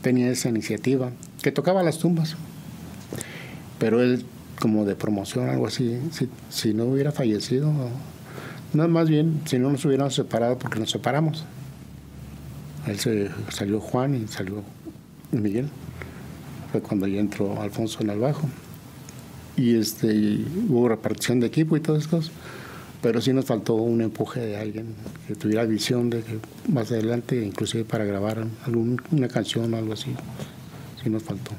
[0.03, 1.11] tenía esa iniciativa,
[1.43, 2.37] que tocaba las tumbas.
[3.79, 4.27] Pero él,
[4.61, 5.99] como de promoción, algo así,
[6.51, 7.73] si, no hubiera fallecido,
[8.75, 11.47] no, más bien, si no nos hubiéramos separado, porque nos separamos.
[12.87, 14.63] Él se salió Juan y salió
[15.33, 15.71] Miguel
[16.75, 18.49] fue cuando ya entró Alfonso en el bajo.
[19.57, 22.33] Y este, hubo repartición de equipo y todas esas.
[23.05, 24.95] Pero sí nos faltó un empuje de alguien
[25.29, 26.39] que tuviera visión de que
[26.73, 30.15] más adelante, inclusive para grabar algún, una canción o algo así,
[31.03, 31.51] sí nos faltó.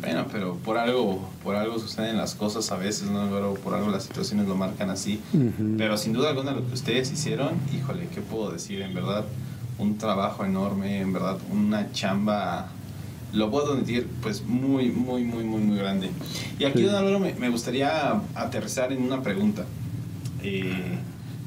[0.00, 3.28] Bueno, pero por algo, por algo suceden las cosas a veces, ¿no?
[3.30, 5.20] Pero por algo las situaciones lo marcan así.
[5.76, 8.80] Pero sin duda alguna lo que ustedes hicieron, híjole, ¿qué puedo decir?
[8.80, 9.26] En verdad,
[9.76, 12.68] un trabajo enorme, en verdad, una chamba,
[13.34, 16.08] lo puedo decir, pues muy, muy, muy, muy, muy grande.
[16.58, 16.84] Y aquí, Sí.
[16.84, 19.66] don Álvaro, me, me gustaría aterrizar en una pregunta,
[20.42, 20.98] eh,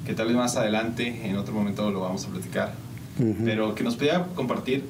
[0.06, 2.74] que tal vez más adelante, en otro momento lo vamos a platicar,
[3.46, 4.84] pero que nos pudiera compartir,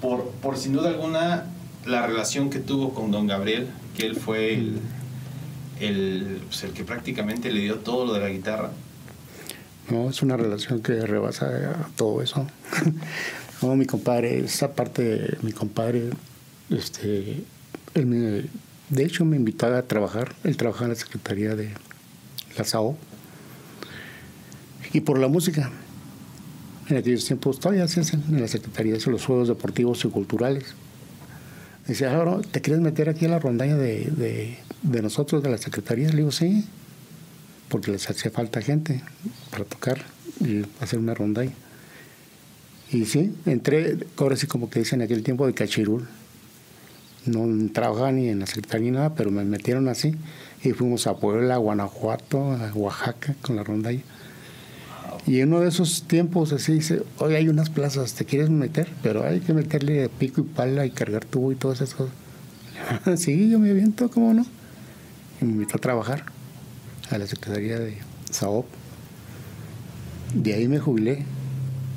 [0.00, 1.44] por, por sin duda alguna,
[1.86, 4.78] la relación que tuvo con don Gabriel, que él fue el,
[5.80, 8.70] el, pues, el que prácticamente le dio todo lo de la guitarra.
[9.90, 12.46] No, es una relación que rebasa todo eso.
[13.62, 16.10] no, mi compadre, esa parte de mi compadre,
[16.70, 17.44] este,
[17.94, 18.44] él me-
[18.90, 21.70] de hecho me invitaba a trabajar, él trabajaba en la Secretaría de
[22.56, 22.96] la SAO,
[24.92, 25.70] y por la música.
[26.88, 30.74] En aquellos tiempos todavía se hacen en la Secretaría de los Juegos Deportivos y Culturales.
[31.88, 36.08] Dice, ahora, ¿te quieres meter aquí a la rondalla de, de, nosotros, de la Secretaría?
[36.08, 36.64] Le digo, sí
[37.68, 39.02] porque les hacía falta gente
[39.50, 40.00] para tocar
[40.40, 41.52] y hacer una ronda ahí.
[42.92, 46.06] Y sí, entré, ahora sí como que dicen en aquel tiempo de cachirul.
[47.26, 50.14] No trabajaba ni en la secretaría ni nada, pero me metieron así.
[50.62, 54.04] Y fuimos a Puebla, a Guanajuato, a Oaxaca con la ronda ahí.
[55.26, 58.88] Y en uno de esos tiempos así dice, hoy hay unas plazas, ¿te quieres meter?
[59.02, 62.14] Pero hay que meterle pico y pala y cargar tubo y todas esas cosas.
[63.20, 64.44] sí, yo me aviento, ¿cómo no?
[65.40, 66.24] Y me invitó a trabajar
[67.10, 67.98] a la Secretaría de
[68.30, 68.66] SAOP.
[70.34, 71.24] De ahí me jubilé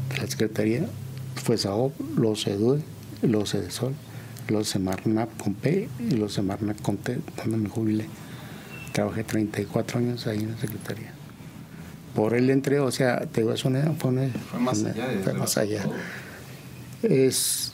[0.10, 0.86] de la Secretaría.
[1.36, 2.82] Fue SAOP, luego CEDUE,
[3.24, 3.94] luego CEDESOL,
[4.48, 8.06] luego Semarnap con P y luego Semarnap con T, donde me jubilé.
[8.94, 11.17] Trabajé 34 años ahí en la Secretaría.
[12.18, 15.08] Por él entré, o sea, te digo, es una- fue, una- Fue más una- allá
[15.24, 15.86] fue más allá.
[17.04, 17.74] Es.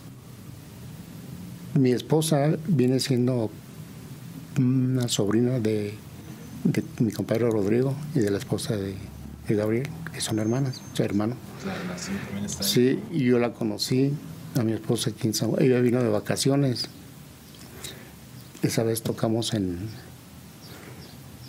[1.76, 3.50] Mi esposa viene siendo
[4.60, 5.94] una sobrina de
[6.66, 8.96] de mi compadre Rodrigo y de la esposa de,
[9.48, 11.36] de Gabriel, que son hermanas, su hermano.
[11.66, 12.70] La relación también está ahí.
[12.70, 14.12] Sí, y yo la conocí,
[14.60, 15.64] a mi esposa aquí en San Juan.
[15.64, 16.86] Ella vino de vacaciones.
[18.62, 19.78] Esa vez tocamos en,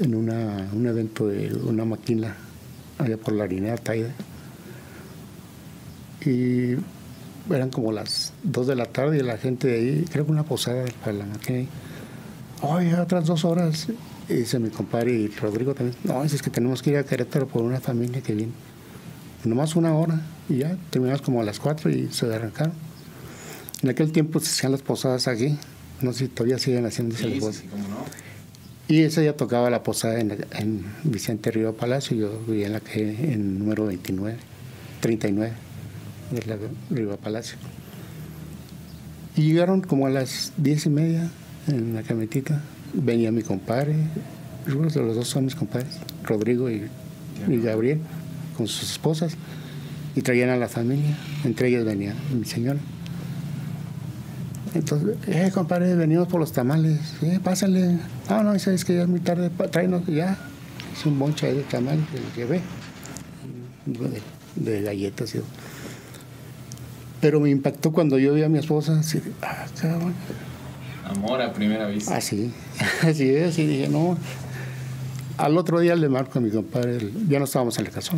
[0.00, 2.34] en una, un evento de una maquila
[2.98, 4.12] allá por la Taide.
[6.24, 6.76] Y
[7.52, 10.44] eran como las 2 de la tarde y la gente de ahí, creo que una
[10.44, 11.66] posada la maquila.
[12.62, 13.88] Oye, otras dos horas.
[14.28, 15.98] Y dice mi compadre y Rodrigo también.
[16.04, 18.52] No, es que tenemos que ir a Querétaro por una familia que viene.
[19.44, 22.72] Nomás una hora y ya terminamos como a las 4 y se arrancaron.
[23.82, 25.58] En aquel tiempo se hacían las posadas aquí.
[26.00, 28.23] No sé si todavía siguen haciendo Sí, sí, sí, cómo no.
[28.86, 32.16] Y ese día tocaba la posada en, en Vicente Río Palacio.
[32.16, 34.36] Yo vivía en la calle en número 29,
[35.00, 35.52] 39
[36.30, 36.58] de la
[36.90, 37.56] Río Palacio.
[39.36, 41.30] Y llegaron como a las diez y media
[41.66, 42.60] en la camionetita.
[42.92, 43.96] Venía mi compadre,
[44.66, 46.84] los dos son mis compadres, Rodrigo y,
[47.48, 48.00] y Gabriel,
[48.56, 49.36] con sus esposas.
[50.14, 51.16] Y traían a la familia.
[51.44, 52.78] Entre ellas venía mi señora.
[54.74, 56.98] Entonces, eh, compadre, venimos por los tamales.
[57.22, 57.98] Eh, pásale.
[58.28, 59.50] Ah, no, sabes que ya es muy tarde.
[59.70, 60.36] Tráenos ya.
[60.96, 62.60] Es un bonche de tamales que le llevé.
[63.86, 64.20] De,
[64.70, 65.34] de galletas.
[65.34, 65.40] y-
[67.20, 68.98] Pero me impactó cuando yo vi a mi esposa.
[68.98, 70.14] Así, de, ah, cabrón.
[71.04, 72.16] Amor a primera vista.
[72.16, 72.52] Así,
[73.02, 73.50] así es.
[73.50, 74.16] Así dije, no.
[75.36, 77.10] Al otro día le marco a mi compadre.
[77.28, 78.12] Ya no estábamos en la casa.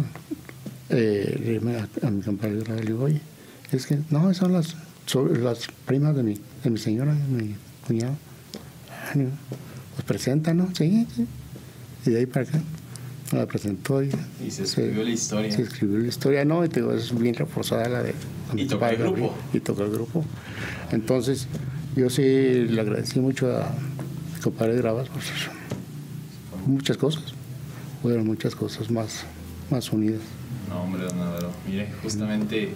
[0.89, 3.21] Eh, le a, a mi compadre le digo, oye,
[3.73, 4.77] es que no, son las,
[5.07, 8.17] son las primas de mi, de mi señora, de mi cuñado.
[9.13, 10.69] Pues presenta, ¿no?
[10.75, 11.27] Sí, sí.
[12.05, 12.61] Y de ahí para acá.
[13.33, 14.11] Me la presentó y,
[14.45, 15.51] Y se escribió la historia.
[15.51, 18.15] Se escribió la historia, no, y te digo, es bien reforzada la de.
[18.55, 19.35] Y tocó el grupo.
[19.53, 20.25] Y tocó el grupo.
[20.93, 21.49] Entonces,
[21.97, 23.75] yo sí le agradecí mucho a
[24.35, 25.23] mi compadre Gravas por
[26.67, 27.25] muchas cosas.
[28.03, 29.25] Fueron muchas cosas más,
[29.71, 30.21] más unidas.
[30.69, 31.51] No, hombre, don Álvaro.
[31.67, 32.71] Mire, justamente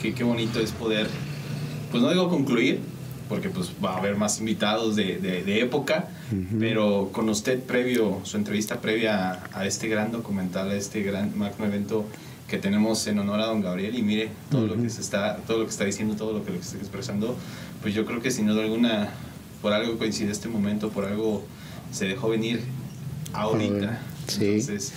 [0.00, 1.06] qué, qué bonito es poder,
[1.92, 2.80] pues no digo concluir,
[3.28, 6.08] porque pues va a haber más invitados de, de- de época,
[6.58, 11.38] pero con usted previo, su entrevista previa a, a este gran documental, a este gran
[11.38, 12.04] magno evento
[12.48, 15.58] que tenemos en honor a don Gabriel y mire todo lo que se está, todo
[15.58, 17.36] lo que está diciendo, todo lo que, lo que está expresando,
[17.80, 19.08] pues yo creo que sin duda alguna,
[19.62, 21.44] por algo coincide este momento, por algo
[21.92, 22.60] se dejó venir
[23.32, 24.00] ahorita.
[24.26, 24.44] Sí.
[24.46, 24.92] Entonces,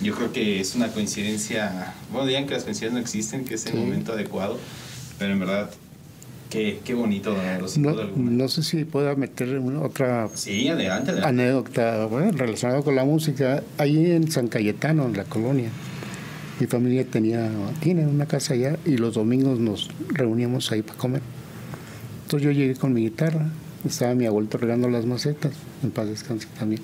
[0.00, 3.66] yo creo que es una coincidencia, bueno, digan que las coincidencias no existen, que es
[3.66, 3.78] el Sí.
[3.78, 4.58] momento adecuado,
[5.18, 5.70] pero en verdad,
[6.52, 8.30] qué, qué bonito, don Álvaro, sin No, duda alguna.
[8.30, 11.42] no sé si pueda meter una- otra Sí, adelante, adelante.
[11.42, 13.62] anécdota bueno, relacionada con la música.
[13.78, 15.70] Ahí en San Cayetano, en la colonia,
[16.60, 17.50] mi familia tenía,
[17.80, 21.22] tiene una casa allá y los domingos nos reuníamos ahí para comer.
[22.24, 23.48] Entonces yo llegué con mi guitarra,
[23.84, 26.82] estaba mi abuelito regando las macetas, en paz descanse también.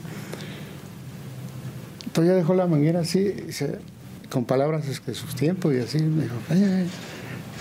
[2.06, 3.32] Entonces ya dejó la manguera así,
[4.30, 6.86] con palabras de sus tiempos y así, me dijo, "Ay, ay,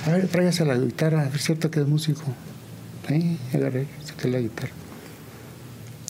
[0.07, 2.23] a ver, tráigase la guitarra, es cierto que es músico.
[3.07, 4.71] Sí, agarré, saqué la guitarra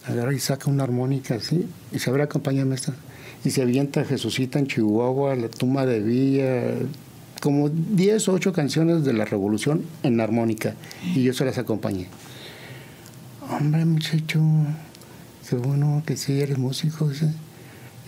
[0.08, 2.94] agarra y saca una armónica así y se abre acompáñame esta
[3.44, 6.74] y se avienta Jesucita en Chihuahua, La tumba de Villa,
[7.42, 10.76] como 10 o 8 canciones de la Revolución en armónica
[11.14, 12.08] y yo se las acompañé.
[13.50, 14.42] Hombre, muchacho,
[15.48, 17.12] qué bueno que sí eres músico.
[17.12, 17.28] Yo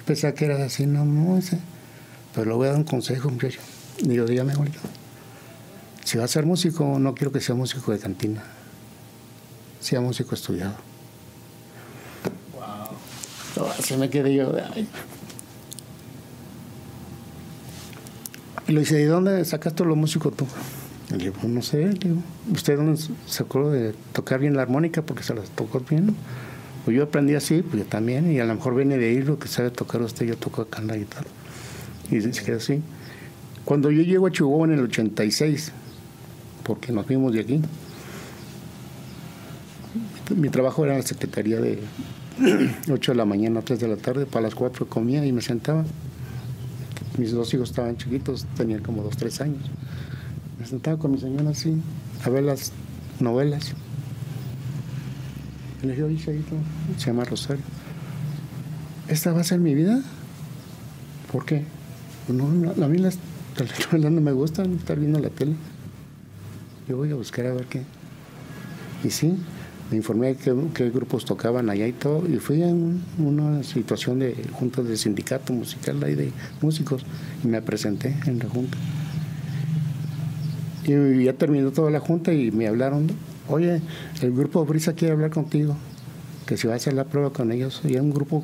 [0.06, 1.60] pensaba que eras así, no, no, dice.
[2.34, 3.60] Pero le voy a dar un consejo, muchacho.
[4.02, 4.80] Digo, dígame, abuelito.
[6.10, 8.42] Si va a ser músico, no quiero que sea músico de cantina.
[9.80, 10.74] Sea músico estudiado.
[13.56, 13.70] Wow.
[13.80, 14.52] Se me quedé yo.
[14.74, 14.88] ay.
[18.68, 20.48] Y le dice, ¿de dónde sacaste los músicos tú?
[21.12, 24.64] Y le digo, no sé, le digo, ¿usted dónde se acordó de tocar bien la
[24.64, 26.16] armónica porque se las tocó bien?
[26.86, 29.38] Pues yo aprendí así, pues yo también, y a lo mejor viene de ahí lo
[29.38, 31.30] que sabe tocar usted, yo toco acá en la guitarra.
[32.10, 32.82] Y se quedó así.
[33.64, 35.72] Cuando yo llego a Chihuahua en el 86,
[36.70, 37.60] porque nos fuimos de aquí,
[40.38, 41.80] mi trabajo era en la secretaría de
[42.92, 45.42] 8 de la mañana a 3 de la tarde, para las 4 comía y me
[45.42, 45.84] sentaba.
[47.18, 49.64] Mis dos hijos estaban chiquitos, tenían como 2, 3 años.
[50.60, 51.74] Me sentaba con mi señora así,
[52.24, 52.72] a ver las
[53.20, 53.74] novelas.
[55.82, 57.64] Le dije, oye, se llama Rosario.
[59.08, 60.04] ¿Esta va a ser mi vida?
[61.32, 61.66] ¿Por qué?
[62.28, 63.18] Pues no, a mí las
[63.92, 65.56] no me gustan, estar viendo la tele.
[66.90, 67.84] Yo voy a buscar a ver qué.
[69.04, 69.38] Y sí,
[69.92, 74.36] me informé qué, qué grupos tocaban allá y todo, y fui en una situación de
[74.54, 76.32] junta de sindicato musical ahí de
[76.62, 77.06] músicos,
[77.44, 78.76] y me presenté en la junta.
[80.84, 83.12] Y ya terminó toda la junta y me hablaron,
[83.48, 83.82] oye,
[84.24, 85.78] el grupo Brisa quiere hablar contigo,
[86.48, 88.44] que si va a hacer la prueba con ellos, y es un grupo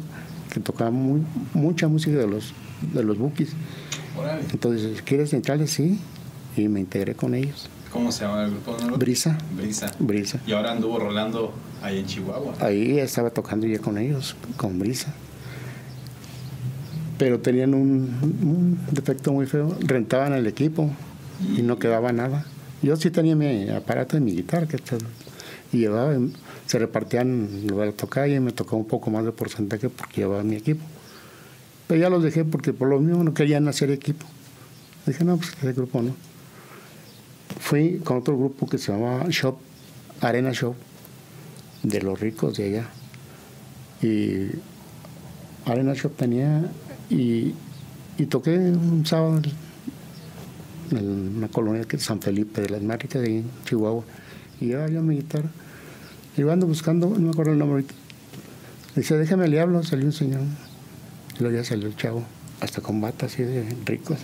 [0.54, 1.24] que tocaba muy,
[1.56, 2.54] mucha música de los,
[2.94, 3.54] de los bookies.
[4.52, 5.66] Entonces, ¿quieres entrarle?
[5.66, 6.00] Sí.
[6.56, 7.70] Y me integré con ellos.
[7.96, 8.76] ¿Cómo se llama el grupo?
[8.86, 8.98] no?
[8.98, 9.38] Brisa.
[9.56, 9.90] Brisa.
[10.00, 10.42] Brisa.
[10.46, 12.54] Y ahora anduvo rolando ahí en Chihuahua.
[12.60, 15.14] Ahí estaba tocando ya con ellos, con Brisa.
[17.18, 19.78] Pero tenían un, un defecto muy feo.
[19.80, 20.92] Rentaban el equipo
[21.58, 22.46] y no quedaba nada.
[22.82, 24.78] Yo sí tenía mi aparato de mi guitarra que
[25.72, 26.18] y llevaba,
[26.66, 30.20] se repartían lo de la tocada y me tocó un poco más de porcentaje porque
[30.20, 30.84] llevaba mi equipo.
[31.88, 34.26] Pero ya los dejé porque por lo mismo no querían hacer equipo.
[35.06, 36.14] Dije, no, pues ese grupo no.
[37.60, 39.58] Fui con otro grupo que se llamaba Shop,
[40.22, 40.76] Arena Show,
[41.84, 42.90] de los ricos de allá.
[44.02, 44.50] Y
[45.66, 46.70] Arena Shop tenía,
[47.10, 47.54] y,
[48.18, 49.42] y toqué un sábado
[50.92, 54.04] en, una colonia que es San Felipe de las Máricas, de Chihuahua.
[54.62, 55.50] Y llevaba yo mi guitarra.
[56.38, 57.94] Y ando buscando, no me acuerdo el nombre ahorita.
[58.96, 60.42] Dice, déjame le hablo, salió un señor.
[61.38, 62.24] Y luego ya salió el chavo,
[62.62, 64.20] hasta con bata así de ricos.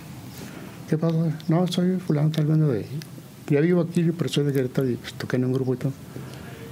[0.88, 1.30] ¿Qué pasó?
[1.48, 2.86] No, soy fulano, tal de...
[3.48, 5.92] Ya vivo aquí, pero soy de Querétaro y pues, toqué en un grupo y todo.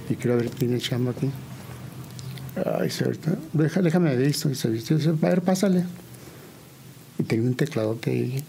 [0.09, 1.29] Y quiero ver es chamba aquí.
[2.79, 4.49] Ay, se ahorita, deja- déjame ver esto.
[4.49, 5.85] Y se viste, dice, a ver, pásale.
[7.19, 8.43] Y tenía un tecladote ahí,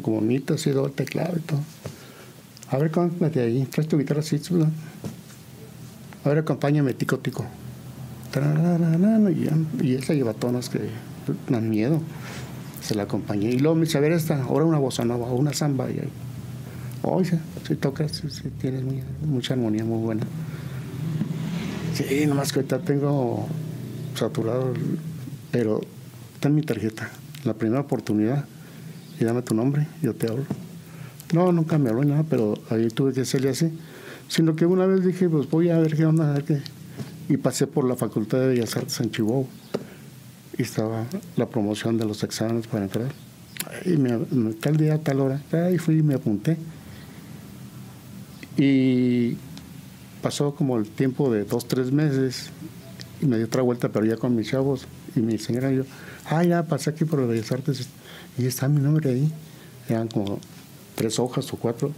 [0.00, 1.60] como bonito, así, todo el teclado y todo.
[2.70, 4.68] A ver, cómprate ahí, traes tu guitarra así, chula.
[6.24, 7.44] A ver, acompáñame, tico, tico.
[9.30, 10.80] Y, y él se lleva tonos que
[11.48, 12.00] dan miedo.
[12.82, 13.50] Se la acompañé.
[13.50, 15.90] Y luego me dice, a ver esta, ahora una bossa nova, una samba.
[15.90, 16.08] Y ahí,
[17.02, 18.82] oye, si tocas, sí, tienes
[19.24, 20.22] mucha armonía muy buena.
[21.94, 23.46] Sí, nomás que ahorita tengo
[24.14, 24.72] saturado,
[25.50, 25.80] pero
[26.40, 27.10] ten mi tarjeta,
[27.44, 28.44] la primera oportunidad,
[29.20, 30.44] y dame tu nombre, yo te hablo.
[31.34, 33.70] No, nunca me habló nada, pero ahí tuve que hacerle así.
[34.28, 36.38] Sino que una vez dije, pues voy a ver qué onda, a.
[37.28, 39.46] Y pasé por la Facultad de Bellas Artes en Chihuahua.
[40.58, 41.04] Y estaba
[41.36, 43.08] la promoción de los exámenes para entrar.
[43.86, 45.40] Y me- tal día, tal hora.
[45.52, 46.56] Ahí fui y me apunté.
[48.56, 49.36] Y
[50.22, 52.50] pasó como el tiempo de dos, tres meses
[53.20, 55.84] y me dio otra vuelta, pero ya con mis chavos y mi señora yo,
[56.28, 57.88] ah, ya pasé aquí por Bellas Artes
[58.38, 59.32] y está mi nombre ahí.
[59.88, 60.38] Eran como
[60.94, 61.92] tres hojas o cuatro,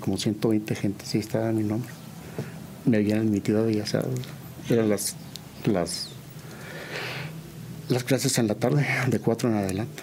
[0.00, 1.90] como 120 gente, sí estaba mi nombre.
[2.84, 4.26] Me habían admitido a Bellas Artes.
[4.68, 5.16] Eran las,
[5.64, 6.08] las,
[7.88, 10.02] las clases en la tarde, de cuatro en adelante.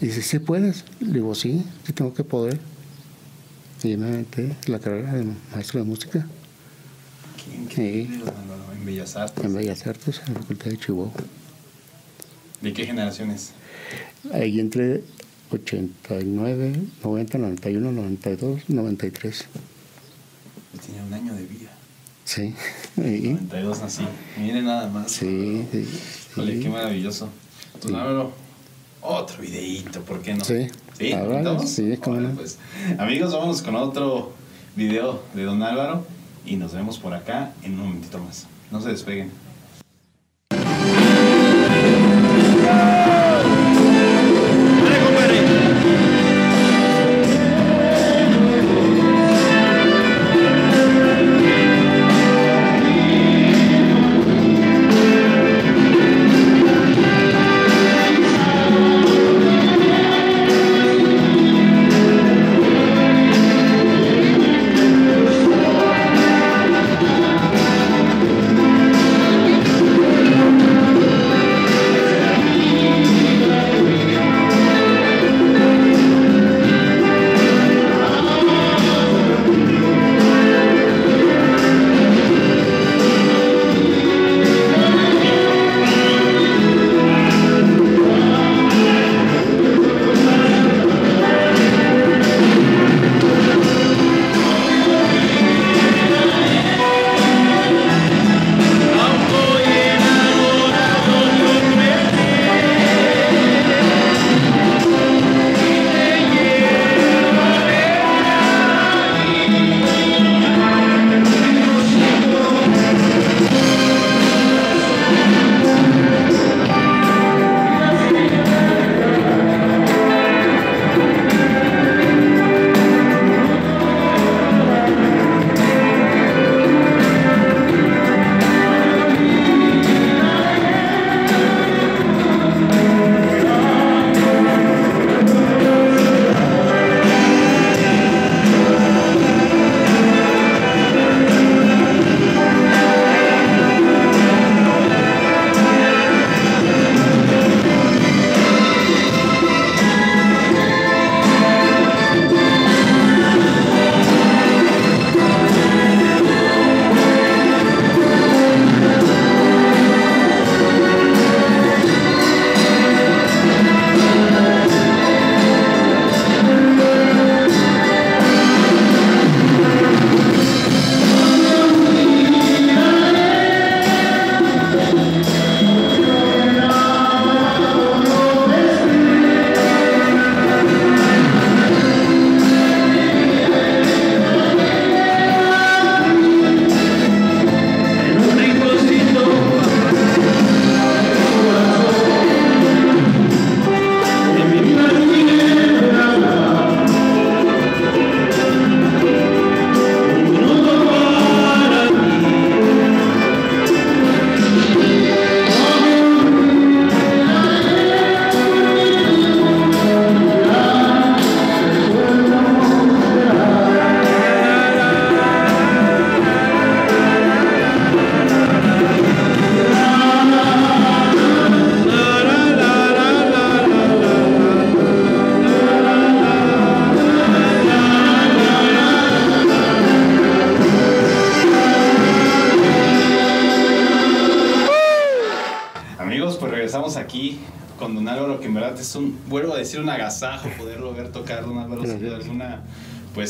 [0.00, 0.84] Y dice, ¿sí puedes?
[1.00, 2.60] Le digo, sí, sí tengo que poder.
[3.82, 6.26] Y me metí la carrera de maestro de música
[7.36, 9.44] Qué increíble, don Álvaro, en Bellas Artes.
[9.44, 11.12] en Bellas Artes, en la Facultad de Chihuahua.
[12.60, 13.52] ¿De qué generaciones?
[14.32, 15.04] Ahí entre
[15.52, 16.72] 89,
[17.04, 19.44] 90, 91, 92, 93.
[20.74, 21.70] Yo tenía un año de vida.
[22.24, 22.54] Sí.
[22.96, 24.02] Y- 92 nací.
[24.38, 25.10] Miren nada más.
[25.12, 25.84] sí, sí,
[26.34, 26.60] sí.
[26.60, 27.28] qué maravilloso.
[27.80, 28.32] Don Álvaro,
[29.02, 30.44] otro videíto, ¿por qué no?
[30.44, 30.66] Sí.
[30.98, 31.12] ¿Sí?
[31.64, 32.30] Sí, no.
[32.34, 32.58] pues.
[32.98, 34.32] Amigos, vámonos con otro
[34.74, 36.04] video de Don Álvaro
[36.44, 38.46] y nos vemos por acá en un momentito más.
[38.72, 39.30] No se despeguen.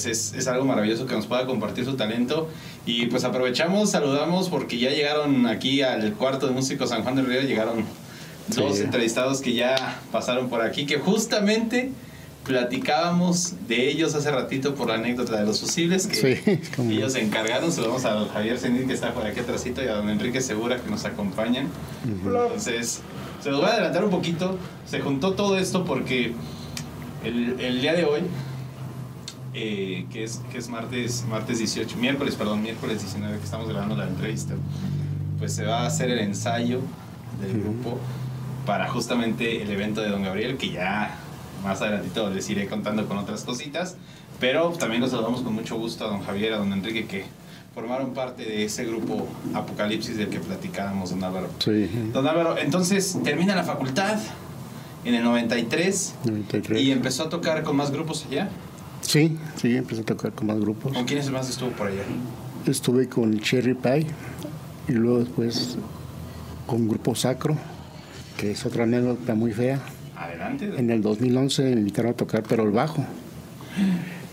[0.05, 2.49] Pues es, es, algo maravilloso que nos pueda compartir su talento.
[2.86, 7.26] Y pues aprovechamos, saludamos porque ya llegaron aquí al cuarto de músicos San Juan del
[7.26, 7.84] Río, llegaron
[8.55, 11.90] dos entrevistados que ya pasaron por aquí, que justamente
[12.44, 17.70] platicábamos de ellos hace ratito por la anécdota de los fusibles que ellos se encargaron,
[17.70, 20.40] se lo vamos a Javier Zenit que está por aquí atrásito y a don Enrique
[20.40, 21.66] Segura que nos acompañan.
[22.05, 23.01] Entonces,
[23.42, 24.57] se los voy a adelantar un poquito.
[24.86, 26.32] Se juntó todo esto porque
[27.22, 28.22] el, el día de hoy
[29.55, 33.96] eh, que, es, que es martes, martes 18, miércoles, perdón, miércoles 19 que estamos grabando
[33.96, 34.55] la entrevista,
[35.38, 36.80] pues se va a hacer el ensayo
[37.40, 37.99] del grupo
[38.66, 41.16] para justamente el evento de Don Gabriel, que ya
[41.64, 43.96] más adelantito les iré contando con otras cositas,
[44.40, 47.24] pero también los saludamos con mucho gusto a Don Javier, a Don Enrique, que
[47.74, 51.49] formaron parte de ese grupo Apocalipsis del que platicábamos, Don Álvaro.
[51.59, 51.88] Sí.
[52.12, 54.18] Don Álvaro, entonces termina la facultad
[55.05, 56.82] en el 93, 93.
[56.82, 58.51] y empezó a tocar con más grupos allá.
[59.09, 60.92] Sí, sí, empecé a tocar con más grupos.
[60.92, 62.02] ¿Con quiénes más estuvo por allá?
[62.66, 64.06] Estuve con Cherry Pie
[64.86, 65.78] y luego después
[66.66, 67.56] con Grupo Sacro,
[68.36, 69.80] que es otra anécdota muy fea.
[70.14, 70.74] Adelante.
[70.76, 73.02] En el 2011 me invitaron a tocar, pero el bajo.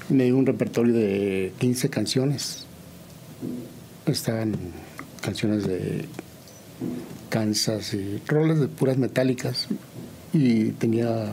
[0.10, 2.66] Me dio un repertorio de 15 canciones.
[4.06, 4.58] Estaban
[5.22, 6.06] canciones de
[7.30, 9.70] Kansas y roles de puras metálicas.
[10.34, 11.30] Y tenía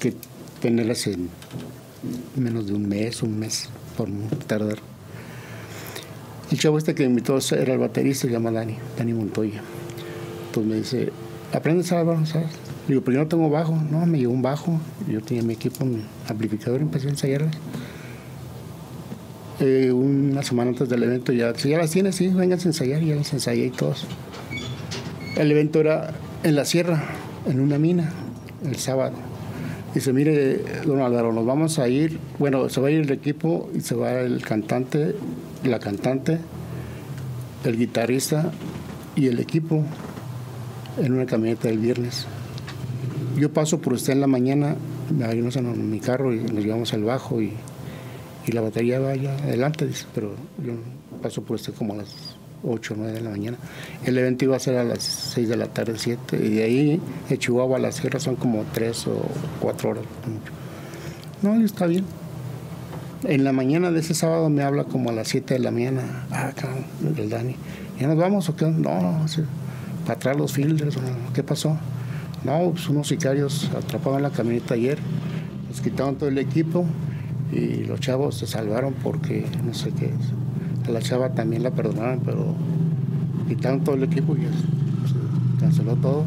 [0.00, 0.14] que
[0.60, 1.30] tenerlas en
[2.36, 4.08] menos de un mes, un mes por
[4.46, 4.78] tardar.
[6.50, 9.62] El chavo este que me invitó era el baterista, se llama Dani, Dani Montoya.
[10.46, 11.12] Entonces me dice,
[11.52, 12.26] ¿aprendes Álvaro?
[12.26, 12.48] ¿Sabes?
[12.88, 13.74] Digo, pero yo no tengo bajo.
[13.90, 14.78] No, me llevó un bajo.
[15.08, 17.50] Yo tenía mi equipo, mi amplificador, empecé a ensayarla.
[19.60, 23.00] Eh, una semana antes del evento ya, si ya las tienes, sí, vengas a ensayar,
[23.00, 24.06] ya las ensayé y todos.
[25.36, 27.02] El evento era en la sierra,
[27.46, 28.12] en una mina,
[28.64, 29.31] el sábado.
[29.94, 33.70] Dice, mire, don Álvaro, nos vamos a ir, bueno, se va a ir el equipo
[33.74, 35.14] y se va el cantante,
[35.64, 36.38] la cantante,
[37.64, 38.52] el guitarrista
[39.16, 39.84] y el equipo
[40.98, 42.26] en una camioneta del viernes.
[43.38, 44.76] Yo paso por usted en la mañana,
[45.10, 47.52] me en mi carro y nos llevamos al bajo y,
[48.46, 50.34] y la batería va allá adelante, dice, pero
[50.64, 50.72] yo
[51.20, 53.56] paso por usted como las 8 o 9 de la mañana.
[54.04, 57.00] El evento iba a ser a las 6 de la tarde, 7, y de ahí
[57.28, 59.22] de Chihuahua a la sierra son como 3 o
[59.60, 60.04] 4 horas.
[61.42, 62.04] No, está bien.
[63.24, 66.26] En la mañana de ese sábado me habla como a las 7 de la mañana,
[66.32, 66.52] ah,
[67.16, 67.54] el Dani,
[68.00, 68.66] ¿ya nos vamos o qué?
[68.66, 69.26] No, no,
[70.04, 70.98] para atrás los filters,
[71.32, 71.78] ¿qué pasó?
[72.42, 74.98] No, pues unos sicarios atrapaban la camioneta ayer,
[75.68, 76.84] nos quitaron todo el equipo
[77.52, 80.51] y los chavos se salvaron porque no sé qué es
[80.90, 82.54] la chava también la perdonaron, pero
[83.48, 86.24] quitaron todo el equipo y se canceló todo.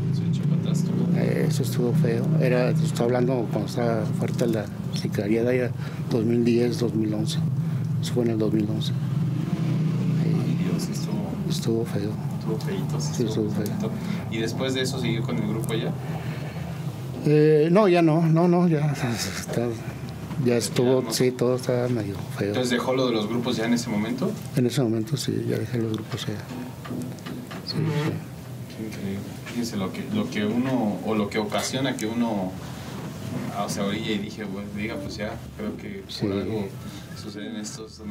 [1.17, 2.25] Eh, eso estuvo feo.
[2.41, 5.71] Era, estoy hablando cuando estaba fuerte la sicaría de allá,
[6.11, 7.39] 2010, 2011.
[8.01, 8.93] Eso fue en el 2011.
[11.49, 12.11] estuvo, feo.
[12.39, 13.91] Estuvo feito, sí, estuvo, feo.
[14.31, 15.91] ¿Y después de eso siguió con el grupo allá?
[17.25, 18.91] Eh, no, ya no, no, no, ya
[19.39, 19.67] está,
[20.43, 22.49] ya estuvo, sí, todo estaba medio feo.
[22.49, 24.31] ¿Entonces dejó lo de los grupos ya en ese momento?
[24.55, 26.33] En ese momento sí, ya dejé los grupos ya.
[27.65, 27.75] Sí,
[28.75, 29.19] Qué increíble.
[29.47, 32.51] Fíjense lo que, lo que uno, o lo que ocasiona que uno
[33.55, 36.67] ah, se orilla y dije, bueno, diga, pues ya, creo que por algo
[37.21, 38.09] suceden estos, don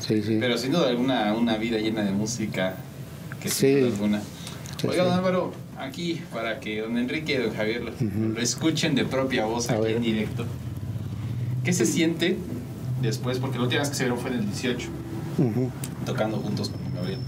[0.00, 0.38] Sí, sí.
[0.40, 2.76] Pero sin duda alguna, una vida llena de música,
[3.40, 4.22] que sin duda alguna.
[4.88, 9.44] Oiga, don Álvaro, aquí, para que don Enrique y don Javier lo, escuchen de propia
[9.44, 10.46] voz aquí en directo.
[11.68, 12.38] ¿Qué se siente
[13.02, 13.38] después?
[13.38, 14.88] Porque la última vez que se vieron fue en el 18,
[16.06, 17.18] tocando juntos con Gabriel.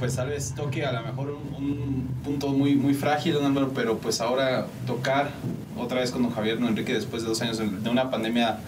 [0.00, 3.98] Pues tal vez toque a lo mejor un, punto muy, muy frágil, don Álvaro, pero
[3.98, 5.30] pues ahora tocar
[5.78, 8.58] otra vez con don Javier, don Enrique, después de dos años de una pandemia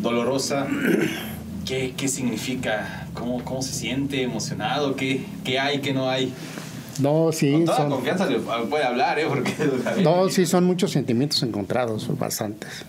[0.00, 0.66] dolorosa,
[1.64, 3.06] ¿qué, qué significa?
[3.14, 4.24] ¿Cómo, ¿Cómo se siente?
[4.24, 4.96] ¿Emocionado?
[4.96, 6.34] ¿Qué, qué hay, qué no hay?
[6.98, 7.52] No, sí.
[7.52, 8.26] Con toda confianza
[8.68, 9.26] puede hablar, ¿eh?
[9.28, 9.54] Porque,
[10.02, 12.86] no, sí, son muchos sentimientos encontrados, bastantes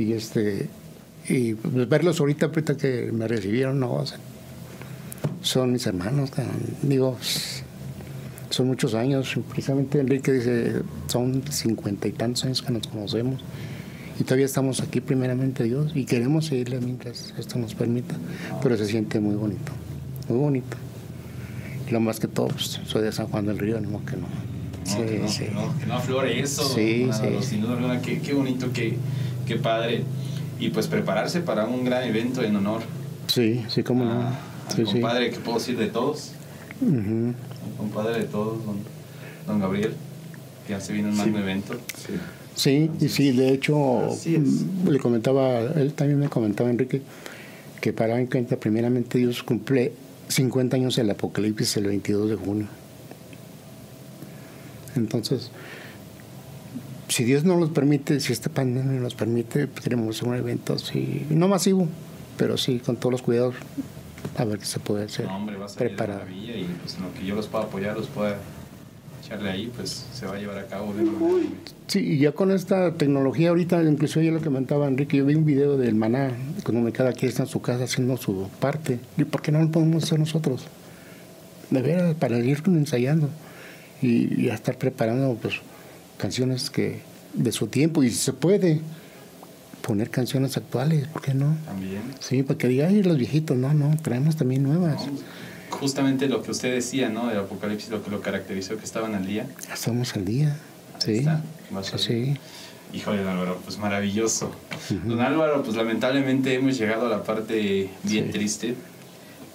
[0.00, 0.68] y este
[1.28, 4.02] y pues, verlos ahorita ahorita que me recibieron no
[5.42, 6.30] son mis hermanos
[6.82, 7.16] digo
[8.48, 13.42] son muchos años precisamente Enrique dice son cincuenta y tantos años que nos conocemos
[14.18, 18.14] y todavía estamos aquí primeramente Dios y queremos seguirle mientras esto nos permita
[18.62, 19.72] pero se siente muy bonito
[20.28, 20.76] muy bonito
[21.86, 24.50] y lo más que todo pues, soy de San Juan del Río no que no
[24.82, 25.44] Sí, que, no, sí.
[25.44, 26.64] que, no, aflore eso.
[26.64, 27.60] Sí, sí.
[27.60, 28.96] Alguna, qué, qué bonito que,
[29.50, 30.04] qué padre.
[30.60, 32.82] Y pues prepararse para un gran evento en honor.
[33.26, 34.20] Sí, sí, cómo no.
[34.20, 34.38] Ah,
[34.74, 36.32] sí, compadre, que puedo decir de todos.
[37.76, 38.58] compadre de todos,
[39.46, 39.94] don, Gabriel.
[40.68, 41.74] Ya se viene un magno evento.
[42.54, 44.02] Sí, y sí, de hecho,
[44.88, 47.02] le comentaba, él también me comentaba, Enrique,
[47.80, 49.92] que para en cuenta, primeramente Dios cumple
[50.28, 52.66] 50 años del Apocalipsis el 22 de junio.
[54.94, 55.50] Entonces,
[57.10, 61.26] si Dios no nos permite, si esta pandemia nos permite, queremos hacer un evento así,
[61.30, 61.88] no masivo,
[62.36, 63.56] pero sí con todos los cuidados,
[64.36, 65.26] a ver qué se puede hacer.
[65.26, 66.22] No, hombre, va a de preparado.
[66.30, 68.36] y pues en lo que yo los pueda apoyar, los pueda
[69.24, 70.94] echarle ahí, pues se va a llevar a cabo.
[70.94, 71.04] de
[71.88, 75.34] Sí, y ya con esta tecnología ahorita, incluso yo lo que comentaba Enrique, yo vi
[75.34, 76.30] un video del Maná,
[76.62, 79.00] como cada quien está en su casa haciendo su parte.
[79.16, 80.66] ¿Y por qué no lo podemos hacer nosotros?
[81.70, 83.28] De veras, para ir ensayando
[84.00, 85.60] y, y a estar preparando pues
[86.20, 87.00] canciones que
[87.34, 88.80] de su tiempo y si se puede
[89.82, 91.56] poner canciones actuales, ¿por qué no?
[91.64, 92.02] También.
[92.20, 95.06] Sí, porque diga, ay, los viejitos, no, no, traemos también nuevas.
[95.06, 95.12] ¿no?
[95.70, 97.28] Justamente lo que usted decía, ¿no?
[97.28, 99.46] Del Apocalipsis, lo que lo caracterizó, que estaban al día.
[99.72, 100.56] Estamos al día.
[100.96, 101.42] Ahí Sí, está.
[101.82, 102.36] Sí, sí.
[102.92, 104.50] Híjole, don Álvaro, pues maravilloso.
[105.06, 108.32] Don Álvaro, pues lamentablemente hemos llegado a la parte bien Sí.
[108.32, 108.74] triste,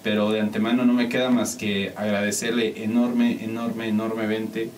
[0.04, 4.70] pero de antemano no me queda más que agradecerle enorme, enorme, enormemente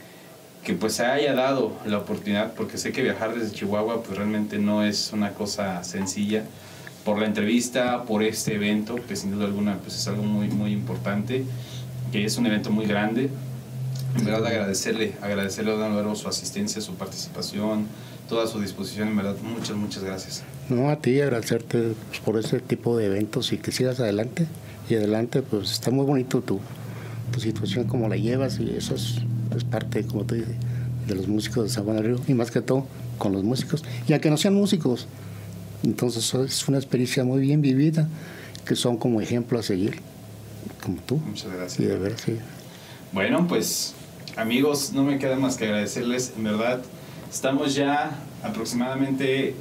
[0.68, 4.60] que pues se haya dado la oportunidad, porque sé que viajar desde Chihuahua pues realmente
[4.60, 6.44] no es una cosa sencilla,
[7.06, 10.74] por la entrevista, por este evento, que sin duda alguna pues es algo muy, muy
[10.74, 11.46] importante,
[12.12, 13.30] que es un evento muy grande,
[14.18, 17.86] en verdad agradecerle, agradecerle a don Álvaro su asistencia, su participación,
[18.28, 20.44] toda su disposición, en verdad, muchas, muchas gracias.
[20.68, 24.48] No, a ti agradecerte pues, por ese tipo de eventos y que sigas adelante.
[24.90, 26.60] Y adelante, pues está muy bonito tu,
[27.32, 29.22] tu situación, como la llevas, y eso es,
[29.56, 30.56] es parte, como te dije,
[31.08, 32.86] de los músicos de San Juan del Río, y más que todo
[33.18, 35.08] con los músicos, y aunque no sean músicos.
[35.84, 38.08] Entonces es una experiencia muy bien vivida,
[38.66, 40.00] que son como ejemplo a seguir,
[40.84, 41.18] como tú.
[41.18, 41.80] Muchas gracias.
[41.80, 42.38] Y de veras, sí.
[43.14, 43.94] Bueno, pues
[44.36, 46.82] amigos, no me queda más que agradecerles, en verdad,
[47.32, 49.56] estamos ya aproximadamente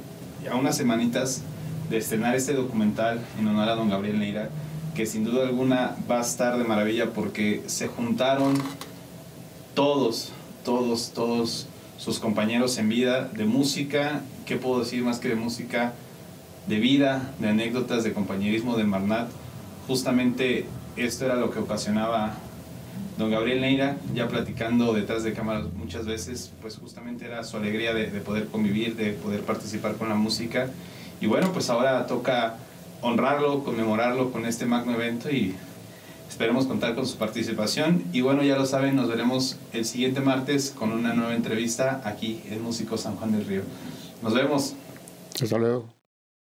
[0.51, 1.41] a unas semanitas
[1.89, 4.49] de estrenar este documental en honor a don Gabriel Neira,
[4.95, 8.55] que sin duda alguna va a estar de maravilla porque se juntaron
[9.77, 10.31] todos,
[10.65, 11.67] todos, todos
[11.99, 15.93] sus compañeros en vida de música, ¿qué puedo decir más que de música?
[16.65, 19.29] De vida, de anécdotas, de compañerismo, de Marnat.
[19.85, 20.65] Justamente
[20.95, 22.33] esto era lo que ocasionaba
[23.19, 27.93] don Gabriel Neira, ya platicando detrás de cámaras muchas veces, pues justamente era su alegría
[27.93, 30.71] de, de poder convivir, de poder participar con la música.
[31.21, 32.55] Y bueno, pues ahora toca
[33.03, 35.55] honrarlo, conmemorarlo con este magno evento y
[36.29, 38.03] esperemos contar con su participación.
[38.13, 42.41] Y bueno, ya lo saben, nos veremos el siguiente martes con una nueva entrevista aquí
[42.49, 43.61] en Músico San Juan del Río.
[44.21, 44.75] Nos vemos.
[45.41, 45.96] Hasta luego.